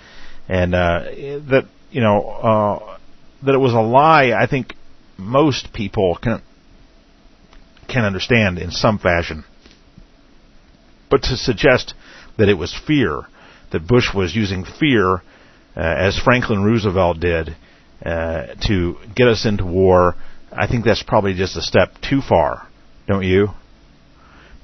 [0.48, 2.98] and uh, that you know uh,
[3.44, 4.32] that it was a lie.
[4.32, 4.74] I think
[5.16, 6.42] most people can
[7.94, 9.44] can understand in some fashion.
[11.10, 11.94] But to suggest
[12.36, 13.22] that it was fear,
[13.70, 15.22] that Bush was using fear,
[15.76, 17.56] uh, as Franklin Roosevelt did,
[18.04, 20.16] uh, to get us into war,
[20.52, 22.68] I think that's probably just a step too far,
[23.06, 23.48] don't you?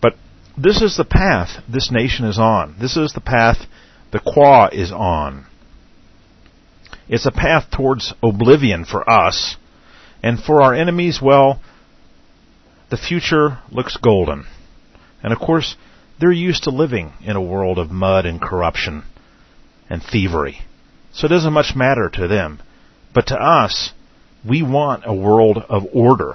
[0.03, 0.15] But
[0.59, 2.77] this is the path this nation is on.
[2.81, 3.59] This is the path
[4.13, 5.47] the Qua is on.
[7.09, 9.57] It's a path towards oblivion for us,
[10.23, 11.61] and for our enemies, well,
[12.91, 14.47] the future looks golden.
[15.23, 15.77] And of course,
[16.19, 19.05] they're used to living in a world of mud and corruption
[19.89, 20.61] and thievery.
[21.13, 22.61] So it doesn't much matter to them.
[23.15, 23.93] But to us,
[24.49, 26.35] we want a world of order.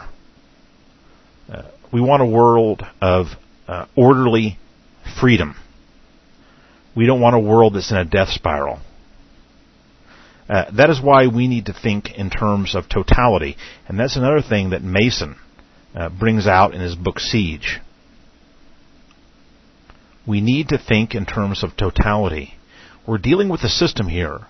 [1.52, 3.28] Uh, we want a world of
[3.68, 4.58] uh, orderly
[5.20, 5.56] freedom.
[6.96, 8.80] We don't want a world that's in a death spiral.
[10.48, 13.58] Uh, that is why we need to think in terms of totality.
[13.88, 15.38] And that's another thing that Mason
[15.95, 17.79] uh, brings out in his book Siege.
[20.27, 22.55] We need to think in terms of totality.
[23.08, 24.47] We're dealing with a system here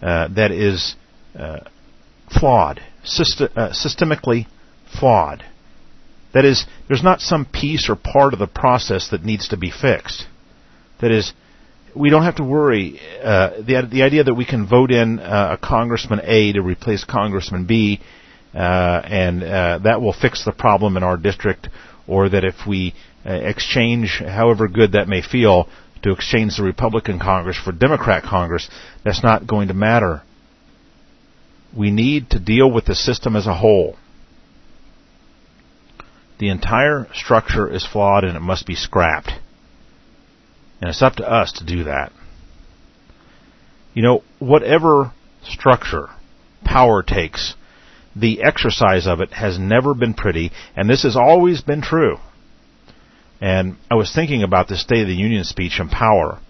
[0.00, 0.96] uh, that is
[1.38, 1.60] uh,
[2.38, 4.46] flawed, uh, systemically
[4.98, 5.44] flawed.
[6.32, 9.70] That is, there's not some piece or part of the process that needs to be
[9.70, 10.26] fixed.
[11.00, 11.32] That is,
[11.94, 13.00] we don't have to worry.
[13.22, 17.04] Uh, the the idea that we can vote in uh, a Congressman A to replace
[17.04, 18.00] Congressman B,
[18.58, 21.68] and uh, that will fix the problem in our district,
[22.06, 25.68] or that if we uh, exchange, however good that may feel,
[26.02, 28.68] to exchange the Republican Congress for Democrat Congress,
[29.04, 30.22] that's not going to matter.
[31.76, 33.96] We need to deal with the system as a whole.
[36.38, 39.32] The entire structure is flawed and it must be scrapped.
[40.80, 42.12] And it's up to us to do that.
[43.92, 45.12] You know, whatever
[45.44, 46.08] structure
[46.64, 47.54] power takes,
[48.14, 52.18] the exercise of it has never been pretty, and this has always been true.
[53.40, 56.40] And I was thinking about the State of the Union speech and power.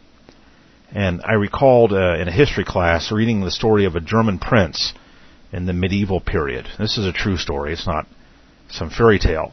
[0.93, 4.93] And I recalled uh, in a history class reading the story of a German prince
[5.53, 6.67] in the medieval period.
[6.79, 8.07] This is a true story, it's not
[8.71, 9.53] some fairy tale.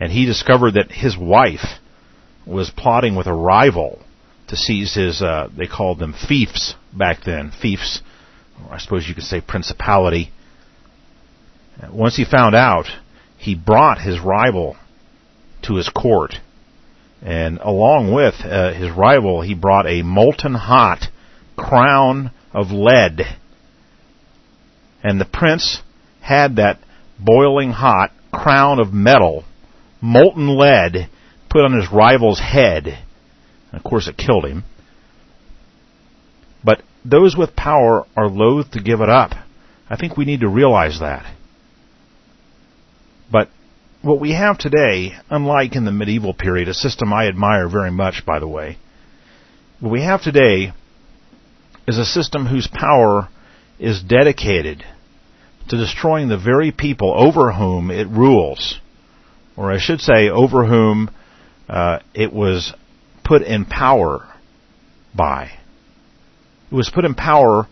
[0.00, 1.78] And he discovered that his wife
[2.46, 4.00] was plotting with a rival
[4.48, 7.50] to seize his, uh, they called them fiefs back then.
[7.50, 8.02] Fiefs,
[8.70, 10.30] I suppose you could say principality.
[11.90, 12.86] Once he found out,
[13.36, 14.76] he brought his rival
[15.62, 16.36] to his court.
[17.22, 21.08] And along with uh, his rival, he brought a molten hot
[21.56, 23.22] crown of lead.
[25.02, 25.82] And the prince
[26.20, 26.78] had that
[27.18, 29.44] boiling hot crown of metal,
[30.00, 31.08] molten lead,
[31.48, 32.86] put on his rival's head.
[32.86, 34.64] And of course, it killed him.
[36.62, 39.32] But those with power are loath to give it up.
[39.88, 41.30] I think we need to realize that.
[43.30, 43.48] But
[44.02, 48.24] what we have today, unlike in the medieval period, a system I admire very much,
[48.26, 48.78] by the way,
[49.80, 50.72] what we have today
[51.86, 53.28] is a system whose power
[53.78, 54.84] is dedicated
[55.68, 58.78] to destroying the very people over whom it rules,
[59.56, 61.10] or I should say, over whom
[61.68, 62.72] uh, it was
[63.24, 64.28] put in power
[65.14, 65.50] by.
[66.70, 67.66] It was put in power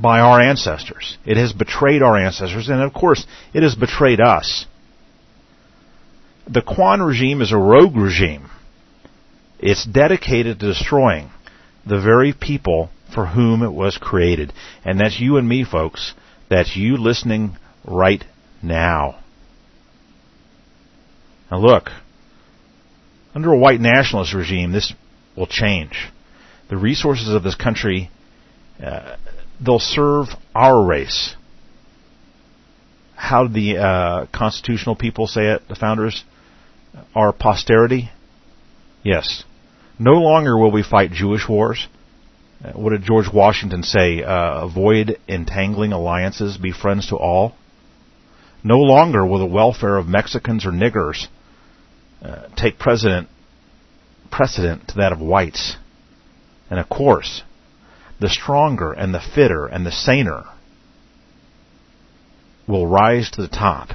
[0.00, 1.18] by our ancestors.
[1.24, 4.66] It has betrayed our ancestors, and of course, it has betrayed us.
[6.46, 8.50] The Quan regime is a rogue regime.
[9.58, 11.30] It's dedicated to destroying
[11.86, 14.52] the very people for whom it was created.
[14.84, 16.12] And that's you and me, folks.
[16.50, 18.22] That's you listening right
[18.62, 19.20] now.
[21.50, 21.90] Now look,
[23.34, 24.92] under a white nationalist regime, this
[25.36, 26.10] will change.
[26.68, 28.10] The resources of this country,
[28.84, 29.16] uh,
[29.64, 31.36] they'll serve our race.
[33.14, 36.24] How did the uh, constitutional people say it, the founders?
[37.14, 38.10] Our posterity?
[39.02, 39.44] Yes.
[39.98, 41.86] No longer will we fight Jewish wars.
[42.64, 44.22] Uh, what did George Washington say?
[44.22, 47.54] Uh, avoid entangling alliances, be friends to all.
[48.62, 51.26] No longer will the welfare of Mexicans or niggers
[52.22, 53.28] uh, take precedent
[54.30, 55.76] precedent to that of whites.
[56.70, 57.42] And of course,
[58.20, 60.44] the stronger and the fitter and the saner
[62.66, 63.90] will rise to the top.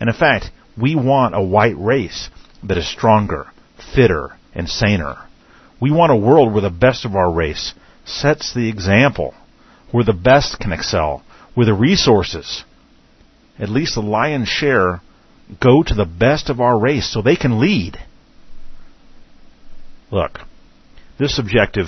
[0.00, 2.30] And in fact, we want a white race
[2.62, 3.46] that is stronger,
[3.94, 5.16] fitter, and saner.
[5.80, 9.34] We want a world where the best of our race sets the example,
[9.92, 11.22] where the best can excel,
[11.54, 12.64] where the resources,
[13.58, 15.00] at least the lion's share,
[15.60, 17.98] go to the best of our race so they can lead.
[20.10, 20.40] Look,
[21.18, 21.86] this objective,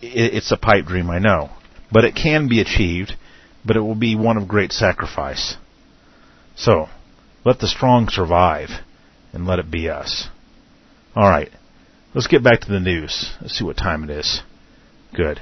[0.00, 1.50] it's a pipe dream, I know,
[1.92, 3.14] but it can be achieved,
[3.64, 5.56] but it will be one of great sacrifice.
[6.56, 6.88] So,
[7.48, 8.68] let the strong survive,
[9.32, 10.28] and let it be us.
[11.16, 11.48] Alright,
[12.14, 13.32] let's get back to the news.
[13.40, 14.42] Let's see what time it is.
[15.16, 15.40] Good.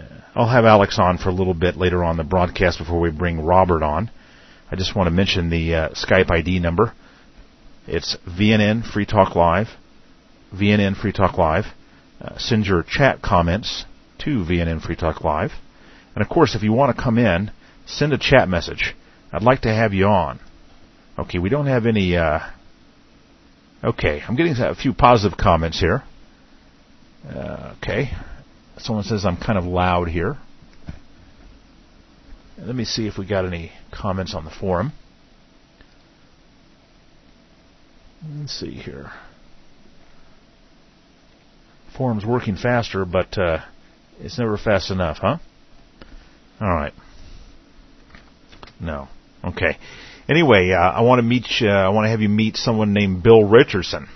[0.00, 3.10] Uh, I'll have Alex on for a little bit later on the broadcast before we
[3.10, 4.10] bring Robert on.
[4.72, 6.94] I just want to mention the uh, Skype ID number.
[7.86, 9.68] It's VNN Free Talk Live.
[10.54, 11.66] VNN Free Talk Live.
[12.18, 13.84] Uh, send your chat comments
[14.20, 15.50] to VNN Free Talk Live.
[16.14, 17.50] And of course, if you want to come in,
[17.84, 18.96] send a chat message.
[19.30, 20.40] I'd like to have you on.
[21.18, 22.16] Okay, we don't have any.
[22.16, 22.40] Uh,
[23.82, 26.02] okay, I'm getting a few positive comments here.
[27.26, 28.10] Uh, okay,
[28.78, 30.36] someone says I'm kind of loud here.
[32.58, 34.92] Let me see if we got any comments on the forum.
[38.38, 39.10] Let's see here.
[41.96, 43.60] Forum's working faster, but uh,
[44.18, 45.38] it's never fast enough, huh?
[46.60, 46.92] All right.
[48.80, 49.08] No.
[49.44, 49.78] Okay.
[50.28, 51.46] Anyway, uh, I want to meet.
[51.62, 54.08] Uh, I want to have you meet someone named Bill Richardson.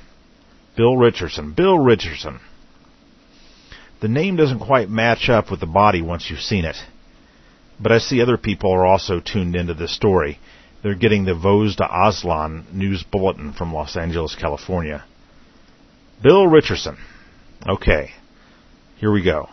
[0.76, 1.52] Bill Richardson.
[1.52, 2.40] Bill Richardson.
[4.00, 6.76] The name doesn't quite match up with the body once you've seen it,
[7.78, 10.38] but I see other people are also tuned into this story.
[10.82, 15.04] They're getting the Voz de Aztlan news bulletin from Los Angeles, California.
[16.22, 16.96] Bill Richardson.
[17.68, 18.10] Okay,
[18.96, 19.48] here we go.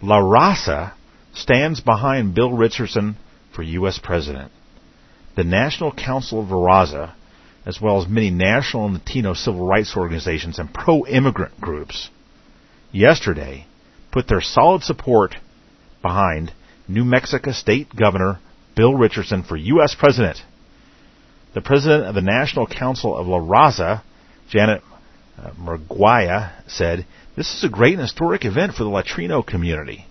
[0.00, 0.92] La Raza
[1.34, 3.16] stands behind Bill Richardson
[3.54, 3.98] for U.S.
[3.98, 4.52] President.
[5.36, 7.12] The National Council of La Raza,
[7.66, 12.08] as well as many national and Latino civil rights organizations and pro-immigrant groups,
[12.90, 13.66] yesterday
[14.10, 15.36] put their solid support
[16.00, 16.52] behind
[16.88, 18.38] New Mexico State Governor
[18.74, 19.94] Bill Richardson for U.S.
[19.94, 20.42] President.
[21.52, 24.02] The president of the National Council of La Raza,
[24.48, 24.82] Janet
[25.38, 27.04] uh, Murguia, said,
[27.36, 30.06] This is a great and historic event for the Latino community,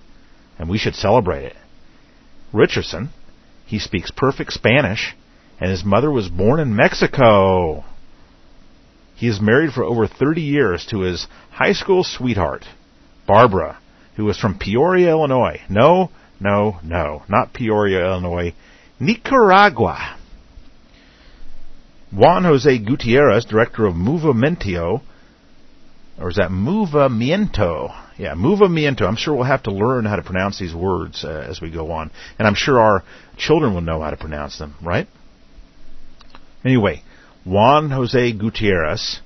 [0.60, 1.56] and we should celebrate it.
[2.54, 3.10] Richardson,
[3.66, 5.16] he speaks perfect Spanish,
[5.60, 7.84] and his mother was born in Mexico.
[9.16, 12.66] He is married for over 30 years to his high school sweetheart,
[13.26, 13.78] Barbara,
[14.16, 15.62] who is from Peoria, Illinois.
[15.70, 18.54] No, no, no, not Peoria, Illinois.
[19.00, 20.18] Nicaragua.
[22.12, 25.02] Juan Jose Gutierrez, director of Movimiento,
[26.20, 28.05] or is that Movimiento?
[28.18, 29.02] Yeah, Movimiento.
[29.02, 31.92] I'm sure we'll have to learn how to pronounce these words uh, as we go
[31.92, 33.04] on, and I'm sure our
[33.38, 35.08] children will know how to pronounce them, right?
[36.64, 37.04] Anyway,
[37.44, 39.20] Juan Jose Gutierrez,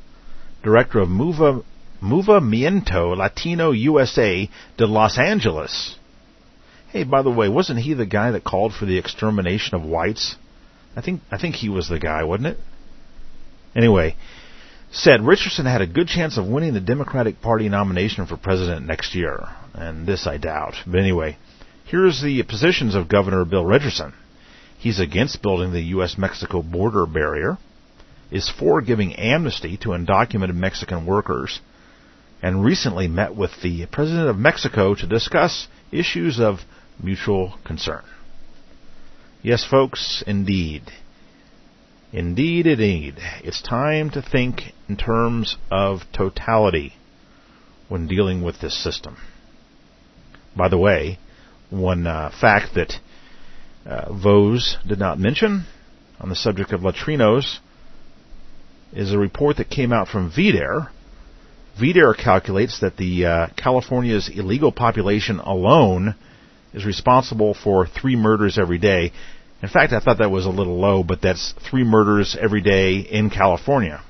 [0.64, 1.64] director of Mova,
[2.02, 5.96] Movimiento Latino USA de Los Angeles.
[6.92, 10.36] Hey, by the way, wasn't he the guy that called for the extermination of whites?
[10.96, 12.58] I think I think he was the guy, wasn't it?
[13.76, 14.16] Anyway,
[14.92, 19.16] said Richardson had a good chance of winning the Democratic Party nomination for president next
[19.16, 20.76] year, and this I doubt.
[20.86, 21.38] But anyway,
[21.86, 24.14] here's the positions of Governor Bill Richardson.
[24.78, 27.58] He's against building the U.S.-Mexico border barrier,
[28.32, 31.60] is for giving amnesty to undocumented Mexican workers,
[32.42, 36.60] and recently met with the President of Mexico to discuss issues of
[37.02, 38.04] mutual concern.
[39.42, 40.84] Yes, folks, indeed.
[42.12, 43.16] Indeed, indeed.
[43.44, 46.94] It's time to think in terms of totality
[47.88, 49.18] when dealing with this system.
[50.56, 51.20] By the way,
[51.70, 52.94] one uh, fact that
[53.86, 55.66] uh, Voz did not mention
[56.20, 57.60] on the subject of Latrinos
[58.92, 60.90] is a report that came out from VDARE.
[61.80, 66.16] VDARE calculates that the uh, California's illegal population alone
[66.74, 69.12] is responsible for three murders every day.
[69.62, 72.98] In fact, I thought that was a little low, but that's three murders every day
[72.98, 74.02] in California.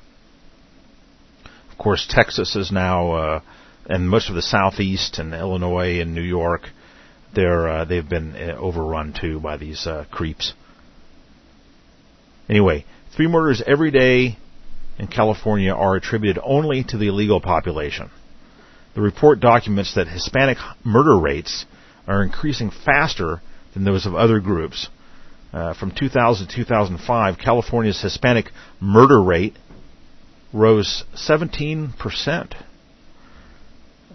[1.71, 3.41] Of course, Texas is now, uh,
[3.88, 6.69] and most of the Southeast and Illinois and New York,
[7.33, 10.53] they're uh, they've been uh, overrun too by these uh, creeps.
[12.47, 12.85] Anyway,
[13.15, 14.38] three murders every day
[14.99, 18.09] in California are attributed only to the illegal population.
[18.95, 21.65] The report documents that Hispanic murder rates
[22.07, 23.41] are increasing faster
[23.73, 24.89] than those of other groups.
[25.51, 29.55] Uh, from 2000 to 2005, California's Hispanic murder rate
[30.53, 32.55] rose 17 percent.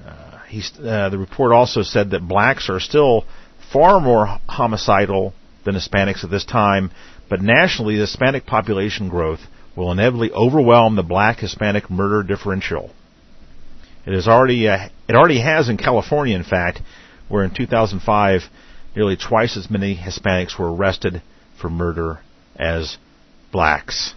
[0.05, 0.39] Uh,
[0.87, 3.25] uh, the report also said that blacks are still
[3.73, 5.35] far more homicidal
[5.65, 6.93] than Hispanics at this time,
[7.29, 9.41] but nationally, the Hispanic population growth
[9.77, 12.91] will inevitably overwhelm the black Hispanic murder differential.
[14.07, 16.81] It is already uh, it already has in California, in fact,
[17.29, 18.43] where in 2005
[18.95, 21.23] nearly twice as many Hispanics were arrested
[21.61, 22.21] for murder
[22.57, 22.97] as
[23.53, 24.15] blacks.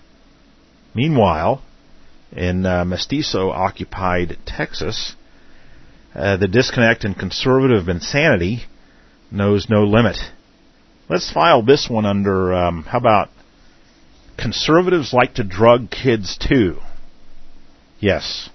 [0.93, 1.61] Meanwhile,
[2.31, 5.15] in uh, mestizo occupied Texas,
[6.15, 8.63] uh, the disconnect in conservative insanity
[9.31, 10.17] knows no limit.
[11.09, 13.29] Let's file this one under, um, how about
[14.37, 16.79] conservatives like to drug kids too?
[17.99, 18.49] Yes.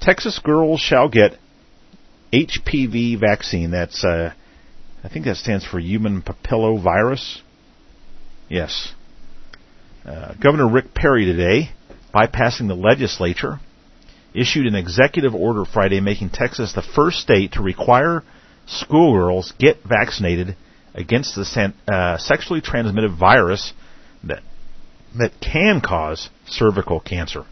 [0.00, 1.38] Texas girls shall get
[2.32, 3.70] HPV vaccine.
[3.70, 4.32] That's, uh,
[5.02, 7.40] I think that stands for human papillovirus.
[8.48, 8.92] Yes.
[10.04, 11.70] Uh, Governor Rick Perry today,
[12.14, 13.60] bypassing the legislature,
[14.34, 18.22] issued an executive order Friday making Texas the first state to require
[18.66, 20.56] schoolgirls get vaccinated
[20.94, 23.72] against the uh, sexually transmitted virus
[24.24, 24.42] that
[25.16, 27.44] that can cause cervical cancer.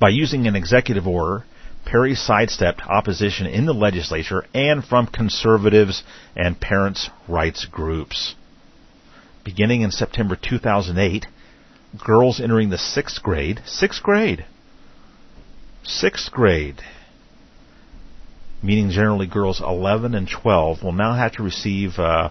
[0.00, 1.44] By using an executive order,
[1.84, 6.02] Perry sidestepped opposition in the legislature and from conservatives
[6.36, 8.34] and parents' rights groups.
[9.44, 11.26] Beginning in September 2008,
[11.98, 14.46] girls entering the sixth grade, sixth grade,
[15.82, 16.80] sixth grade,
[18.62, 22.30] meaning generally girls 11 and 12, will now have to receive uh,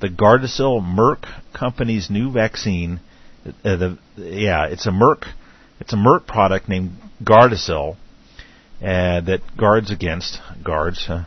[0.00, 3.00] the Gardasil Merck company's new vaccine.
[3.46, 5.24] Uh, the, yeah, it's a Merck,
[5.78, 7.96] it's a Merck product named Gardasil
[8.80, 11.24] uh, that guards against guards uh,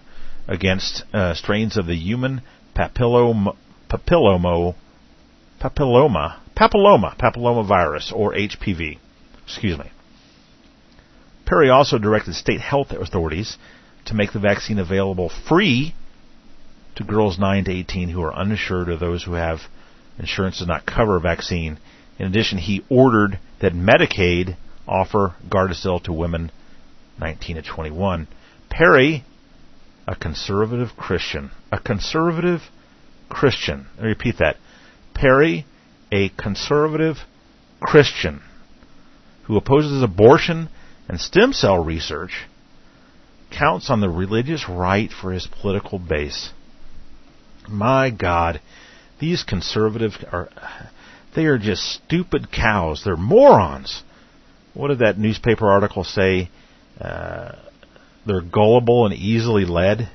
[0.47, 2.41] against uh, strains of the human
[2.75, 3.55] papilloma
[3.89, 4.75] papilloma
[5.59, 8.97] papilloma papilloma virus or HPV.
[9.43, 9.91] Excuse me.
[11.45, 13.57] Perry also directed state health authorities
[14.05, 15.93] to make the vaccine available free
[16.95, 19.59] to girls 9 to 18 who are uninsured or those who have
[20.17, 21.77] insurance does not cover a vaccine.
[22.17, 24.55] In addition, he ordered that Medicaid
[24.87, 26.51] offer Gardasil to women
[27.19, 28.27] 19 to 21.
[28.69, 29.23] Perry,
[30.07, 32.61] a conservative Christian, a conservative
[33.29, 33.87] Christian.
[33.99, 34.57] Me repeat that.
[35.13, 35.65] Perry,
[36.11, 37.17] a conservative
[37.79, 38.41] Christian
[39.43, 40.69] who opposes abortion
[41.07, 42.45] and stem cell research,
[43.51, 46.51] counts on the religious right for his political base.
[47.67, 48.61] My God,
[49.19, 50.49] these conservatives are,
[51.35, 53.03] they are just stupid cows.
[53.03, 54.03] They're morons.
[54.73, 56.49] What did that newspaper article say?
[57.01, 57.55] Uh,
[58.25, 60.09] they're gullible and easily led.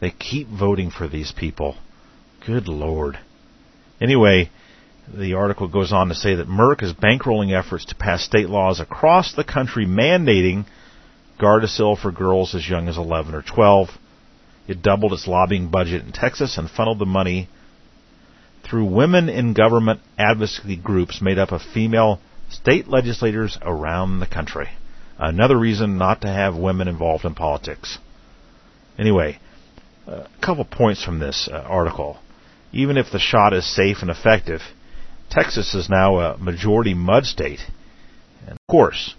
[0.00, 1.76] They keep voting for these people.
[2.46, 3.18] Good Lord.
[4.00, 4.50] Anyway,
[5.12, 8.80] the article goes on to say that Merck is bankrolling efforts to pass state laws
[8.80, 10.64] across the country mandating
[11.38, 13.88] Gardasil for girls as young as 11 or 12.
[14.66, 17.48] It doubled its lobbying budget in Texas and funneled the money
[18.62, 22.18] through women in government advocacy groups made up of female
[22.48, 24.68] state legislators around the country.
[25.18, 27.98] Another reason not to have women involved in politics.
[28.98, 29.38] Anyway,
[30.06, 32.18] a couple points from this uh, article.
[32.72, 34.60] Even if the shot is safe and effective,
[35.30, 37.60] Texas is now a majority mud state.
[38.40, 39.14] And of course,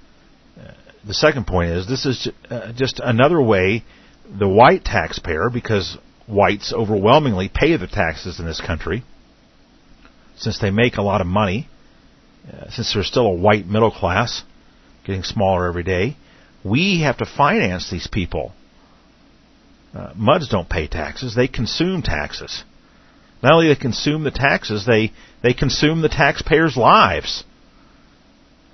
[0.59, 0.71] uh,
[1.05, 3.83] the second point is this is uh, just another way
[4.27, 9.03] the white taxpayer, because whites overwhelmingly pay the taxes in this country,
[10.35, 11.69] since they make a lot of money,
[12.69, 14.43] since there's still a white middle class
[15.05, 16.17] getting smaller every day,
[16.63, 18.51] we have to finance these people.
[19.93, 22.63] Uh, MUDs don't pay taxes, they consume taxes.
[23.41, 25.11] Not only they consume the taxes, they,
[25.43, 27.43] they consume the taxpayers' lives.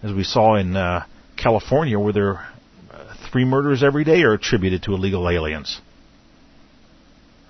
[0.01, 1.05] As we saw in uh,
[1.37, 2.47] California, where there
[2.89, 5.81] uh, three murders every day are attributed to illegal aliens.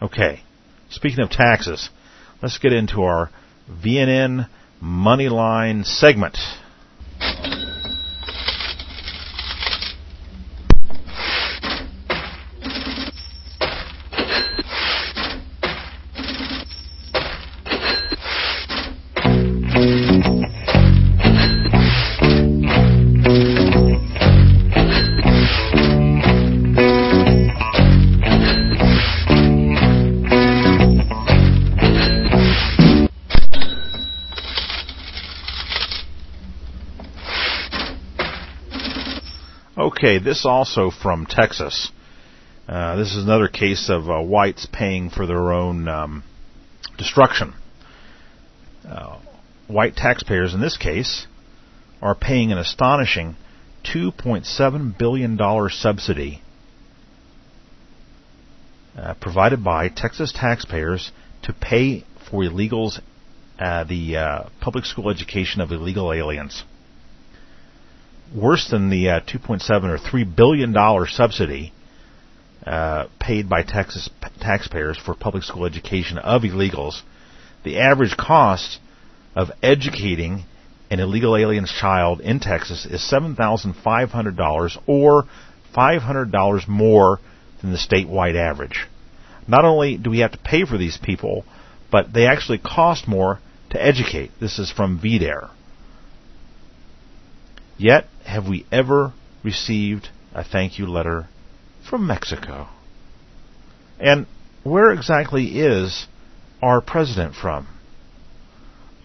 [0.02, 0.42] Okay,
[0.90, 1.90] speaking of taxes,
[2.42, 3.30] let's get into our
[3.70, 4.50] VNN
[4.82, 6.38] Moneyline segment.
[40.02, 41.92] Okay, this also from Texas.
[42.68, 46.24] Uh, this is another case of uh, whites paying for their own um,
[46.98, 47.54] destruction.
[48.84, 49.20] Uh,
[49.68, 51.28] white taxpayers, in this case,
[52.02, 53.36] are paying an astonishing
[53.94, 55.38] $2.7 billion
[55.70, 56.42] subsidy
[58.98, 61.12] uh, provided by Texas taxpayers
[61.44, 63.00] to pay for illegals,
[63.60, 66.64] uh, the uh, public school education of illegal aliens
[68.36, 71.74] worse than the uh, 2.7 or 3 billion dollar subsidy
[72.66, 77.02] uh, paid by Texas p- taxpayers for public school education of illegals.
[77.64, 78.80] The average cost
[79.36, 80.44] of educating
[80.90, 85.26] an illegal alien's child in Texas is $7,500 or
[85.76, 87.20] $500 more
[87.62, 88.88] than the statewide average.
[89.48, 91.46] Not only do we have to pay for these people,
[91.92, 93.40] but they actually cost more
[93.72, 94.32] to educate.
[94.40, 95.50] This is from VDARE.
[97.78, 99.14] Yet, have we ever
[99.44, 101.28] received a thank you letter
[101.90, 102.68] from Mexico.
[104.00, 104.28] And
[104.64, 106.08] where exactly is
[106.62, 107.68] our president from?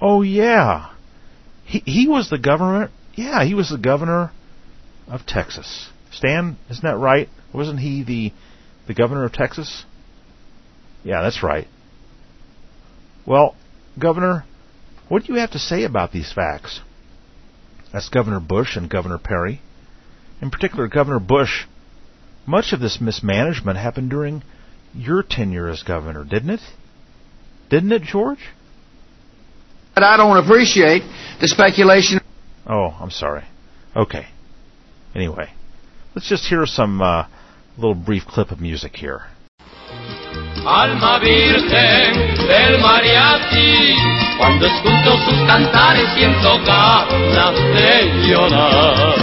[0.00, 0.90] Oh yeah.
[1.64, 4.30] He he was the governor yeah, he was the governor
[5.08, 5.88] of Texas.
[6.12, 7.28] Stan, isn't that right?
[7.52, 8.32] Wasn't he the
[8.86, 9.84] the governor of Texas?
[11.02, 11.66] Yeah, that's right.
[13.26, 13.56] Well,
[13.98, 14.44] Governor,
[15.08, 16.80] what do you have to say about these facts?
[17.92, 19.60] That's Governor Bush and Governor Perry.
[20.42, 21.64] In particular, Governor Bush.
[22.46, 24.42] Much of this mismanagement happened during
[24.94, 26.60] your tenure as governor, didn't it?
[27.68, 28.38] Didn't it, George?
[29.94, 31.02] But I don't appreciate
[31.40, 32.20] the speculation.
[32.66, 33.44] Oh, I'm sorry.
[33.94, 34.26] Okay.
[35.14, 35.48] Anyway,
[36.14, 37.26] let's just hear some uh,
[37.76, 39.22] little brief clip of music here.
[40.66, 49.14] Alma Virgen del Mariachi, cuando escucho sus cantares siento ganas de llorar.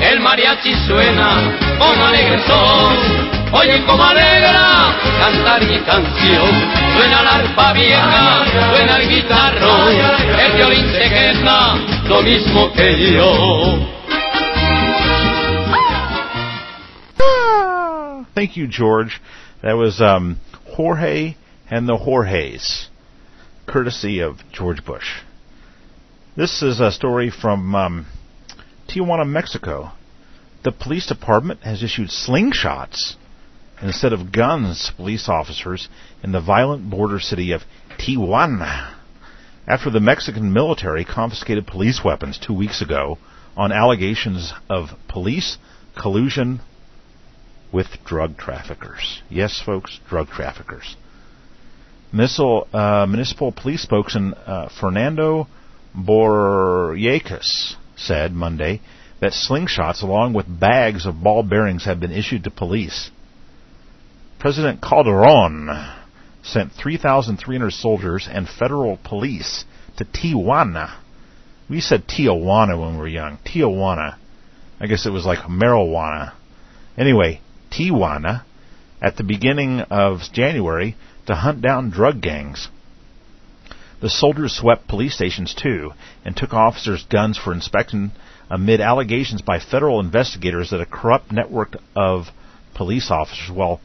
[0.00, 2.40] El mariachi suena con alegre
[3.52, 6.50] oye como alegra cantar mi canción.
[6.96, 11.76] Suena la arpa vieja, suena el guitarro, el violín se queja,
[12.08, 13.96] lo mismo que yo.
[18.34, 19.18] Thank you, George.
[19.62, 20.36] That was um,
[20.76, 21.36] Jorge
[21.70, 22.86] and the Jorges,
[23.66, 25.20] courtesy of George Bush.
[26.36, 28.06] This is a story from um,
[28.88, 29.92] Tijuana, Mexico.
[30.64, 33.14] The police department has issued slingshots
[33.82, 35.88] instead of guns to police officers
[36.22, 37.62] in the violent border city of
[37.98, 38.94] Tijuana
[39.66, 43.18] after the Mexican military confiscated police weapons two weeks ago
[43.56, 45.58] on allegations of police
[46.00, 46.60] collusion
[47.72, 49.22] with drug traffickers.
[49.28, 50.96] Yes, folks, drug traffickers.
[52.16, 55.48] Municipal, uh, municipal police spokesman uh, Fernando
[55.94, 58.80] Boryekas said Monday
[59.20, 63.10] that slingshots along with bags of ball bearings have been issued to police.
[64.38, 65.68] President Calderon
[66.42, 69.66] sent 3,300 soldiers and federal police
[69.98, 70.96] to Tijuana.
[71.68, 73.36] We said Tijuana when we were young.
[73.44, 74.16] Tijuana.
[74.80, 76.32] I guess it was like marijuana.
[76.96, 78.42] Anyway, Tijuana
[79.02, 80.96] at the beginning of January
[81.26, 82.68] to hunt down drug gangs.
[84.00, 85.92] The soldiers swept police stations too
[86.24, 88.12] and took officers' guns for inspection
[88.50, 92.26] amid allegations by federal investigators that a corrupt network of
[92.74, 93.80] police officers, well,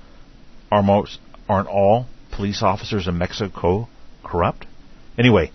[0.71, 3.87] are most, aren't all police officers in Mexico
[4.23, 4.65] corrupt?
[5.17, 5.51] Anyway,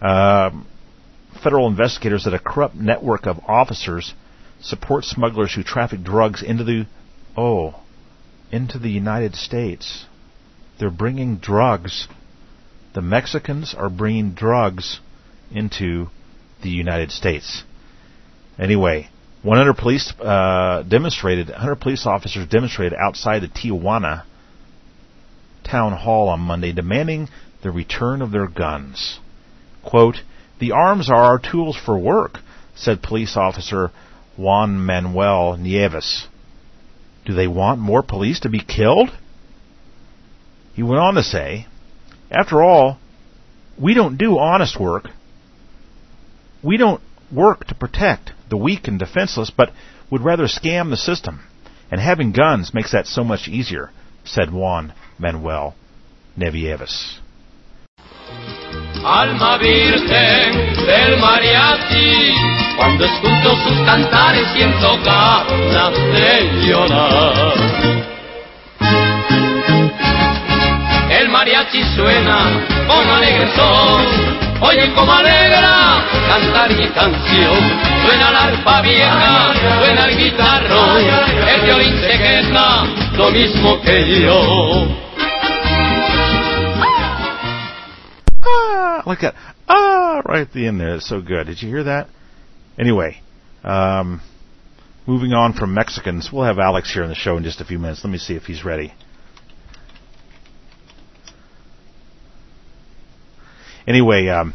[0.00, 0.66] um,
[1.42, 4.14] federal investigators that a corrupt network of officers
[4.60, 6.86] support smugglers who traffic drugs into the
[7.36, 7.74] oh
[8.50, 10.06] into the United States.
[10.78, 12.08] They're bringing drugs.
[12.94, 15.00] The Mexicans are bringing drugs
[15.50, 16.08] into
[16.62, 17.64] the United States.
[18.58, 19.08] Anyway,
[19.42, 21.48] 100 police uh, demonstrated.
[21.48, 24.24] 100 police officers demonstrated outside the Tijuana
[25.64, 27.28] town hall on Monday, demanding
[27.62, 29.20] the return of their guns.
[29.84, 30.22] "Quote:
[30.58, 32.40] The arms are our tools for work,"
[32.74, 33.90] said police officer
[34.36, 36.26] Juan Manuel Nieves.
[37.24, 39.10] Do they want more police to be killed?
[40.78, 41.66] He went on to say,
[42.30, 43.00] After all,
[43.76, 45.08] we don't do honest work.
[46.62, 47.00] We don't
[47.32, 49.72] work to protect the weak and defenseless, but
[50.08, 51.40] would rather scam the system.
[51.90, 53.90] And having guns makes that so much easier,
[54.22, 55.74] said Juan Manuel
[56.36, 57.18] Nevieves.
[59.02, 60.52] Alma Virgen
[60.86, 67.97] del Mariachi, cuando escucho sus cantares siento ganas de llorar.
[71.38, 74.04] Mariachi suena con alegre son,
[74.60, 77.56] oye como alegra cantar mi canción.
[78.04, 82.84] Suena la arpa vieja, suena el guitarro, el violín se queja,
[83.16, 84.88] lo mismo que yo.
[88.42, 89.34] Ah, like that.
[89.68, 90.96] Ah, right at the end there.
[90.96, 91.46] It's so good.
[91.46, 92.08] Did you hear that?
[92.76, 93.22] Anyway,
[93.62, 94.20] um,
[95.06, 97.78] moving on from Mexicans, we'll have Alex here on the show in just a few
[97.78, 98.00] minutes.
[98.02, 98.92] Let me see if he's ready.
[103.88, 104.52] Anyway, um,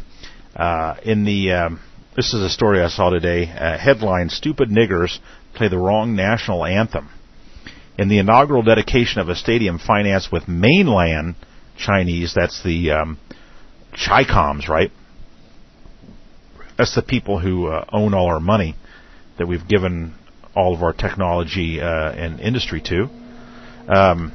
[0.54, 1.80] uh, in the um,
[2.14, 3.50] this is a story I saw today.
[3.50, 5.18] Uh, headline: Stupid niggers
[5.54, 7.08] play the wrong national anthem.
[7.98, 11.34] In the inaugural dedication of a stadium financed with mainland
[11.76, 13.18] Chinese, that's the um,
[13.92, 14.92] Chicoms, right?
[16.78, 18.76] That's the people who uh, own all our money
[19.38, 20.14] that we've given
[20.54, 23.08] all of our technology uh, and industry to.
[23.88, 24.32] Um,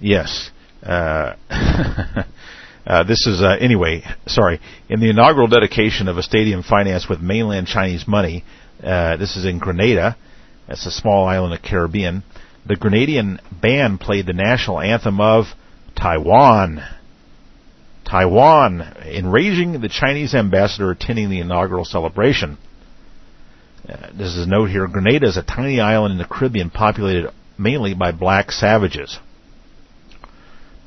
[0.00, 0.50] yes.
[0.82, 1.36] Uh,
[2.86, 4.02] Uh, this is uh, anyway.
[4.26, 8.44] Sorry, in the inaugural dedication of a stadium financed with mainland Chinese money.
[8.82, 10.16] Uh, this is in Grenada.
[10.68, 12.24] It's a small island of the Caribbean.
[12.66, 15.46] The Grenadian band played the national anthem of
[15.96, 16.80] Taiwan.
[18.04, 22.58] Taiwan, enraging the Chinese ambassador attending the inaugural celebration.
[23.88, 24.86] Uh, this is a note here.
[24.86, 29.18] Grenada is a tiny island in the Caribbean populated mainly by black savages.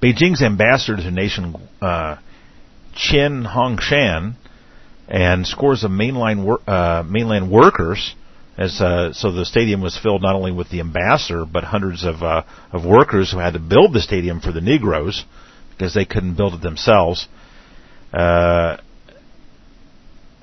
[0.05, 2.17] Beijing's ambassador to the nation, uh,
[2.95, 4.35] Chen Hongshan,
[5.07, 8.13] and scores of mainline wor- uh, mainland workers.
[8.55, 12.21] As uh, so, the stadium was filled not only with the ambassador, but hundreds of
[12.21, 15.25] uh, of workers who had to build the stadium for the Negroes
[15.71, 17.27] because they couldn't build it themselves.
[18.13, 18.77] Uh,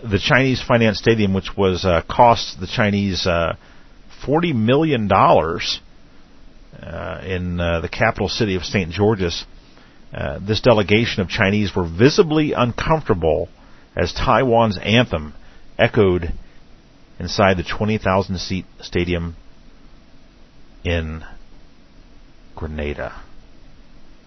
[0.02, 3.54] the Chinese financed stadium, which was uh, cost the Chinese uh,
[4.26, 5.78] forty million dollars
[6.82, 8.90] in uh, the capital city of St.
[8.90, 9.44] George's,
[10.12, 13.48] uh, this delegation of Chinese were visibly uncomfortable
[13.96, 15.34] as Taiwan's anthem
[15.78, 16.32] echoed
[17.18, 19.36] inside the 20,000 seat stadium
[20.84, 21.22] in
[22.54, 23.22] Grenada.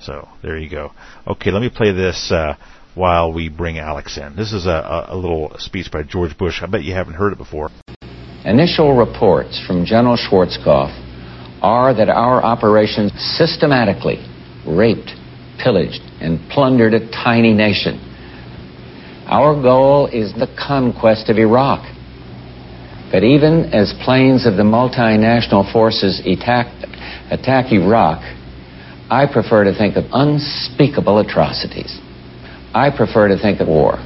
[0.01, 0.91] So there you go.
[1.27, 2.55] Okay, let me play this uh,
[2.95, 4.35] while we bring Alex in.
[4.35, 6.61] This is a, a, little speech by George Bush.
[6.61, 7.69] I bet you haven't heard it before.
[8.43, 11.04] Initial reports from General Schwarzkopf
[11.65, 14.21] are that our operations systematically
[14.67, 15.09] raped,
[15.57, 17.97] pillaged, and plundered a tiny nation.
[19.25, 21.81] Our goal is the conquest of Iraq.
[23.11, 26.67] But even as planes of the multinational forces attack,
[27.31, 28.21] attack Iraq,
[29.09, 31.99] I prefer to think of unspeakable atrocities.
[32.75, 33.97] I prefer to think of war.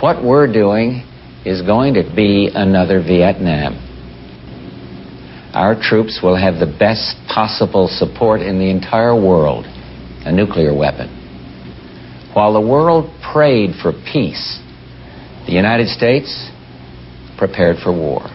[0.00, 1.04] What we're doing
[1.44, 3.83] is going to be another Vietnam.
[5.54, 9.64] Our troops will have the best possible support in the entire world
[10.26, 11.08] a nuclear weapon.
[12.34, 14.58] While the world prayed for peace,
[15.46, 16.50] the United States
[17.38, 18.26] prepared for war.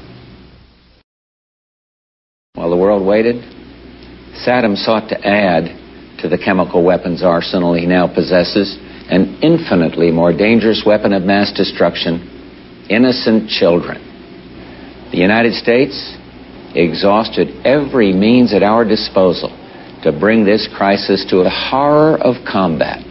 [2.53, 3.43] While the world waited,
[4.45, 8.77] Saddam sought to add to the chemical weapons arsenal he now possesses
[9.09, 14.05] an infinitely more dangerous weapon of mass destruction innocent children.
[15.11, 16.15] The United States
[16.75, 19.49] exhausted every means at our disposal
[20.03, 23.03] to bring this crisis to the horror of combat.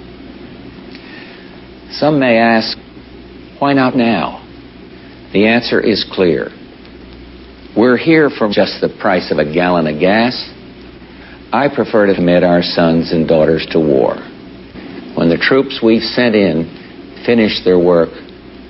[1.93, 2.79] Some may ask,
[3.59, 4.45] why not now?
[5.33, 6.51] The answer is clear.
[7.77, 10.35] We're here for just the price of a gallon of gas.
[11.53, 14.17] I prefer to commit our sons and daughters to war.
[15.17, 18.11] When the troops we've sent in finish their work,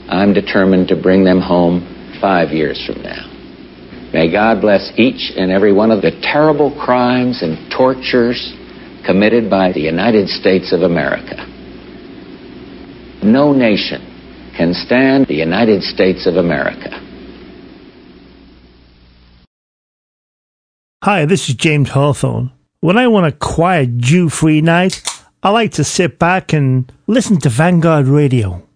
[0.09, 3.28] I'm determined to bring them home five years from now.
[4.13, 8.55] May God bless each and every one of the terrible crimes and tortures
[9.05, 11.47] committed by the United States of America.
[13.23, 17.05] No nation can stand the United States of America.
[21.05, 22.53] Hi, this is James Hawthorne.
[22.81, 25.03] When I want a quiet, Jew free night,
[25.43, 28.68] I like to sit back and listen to Vanguard Radio.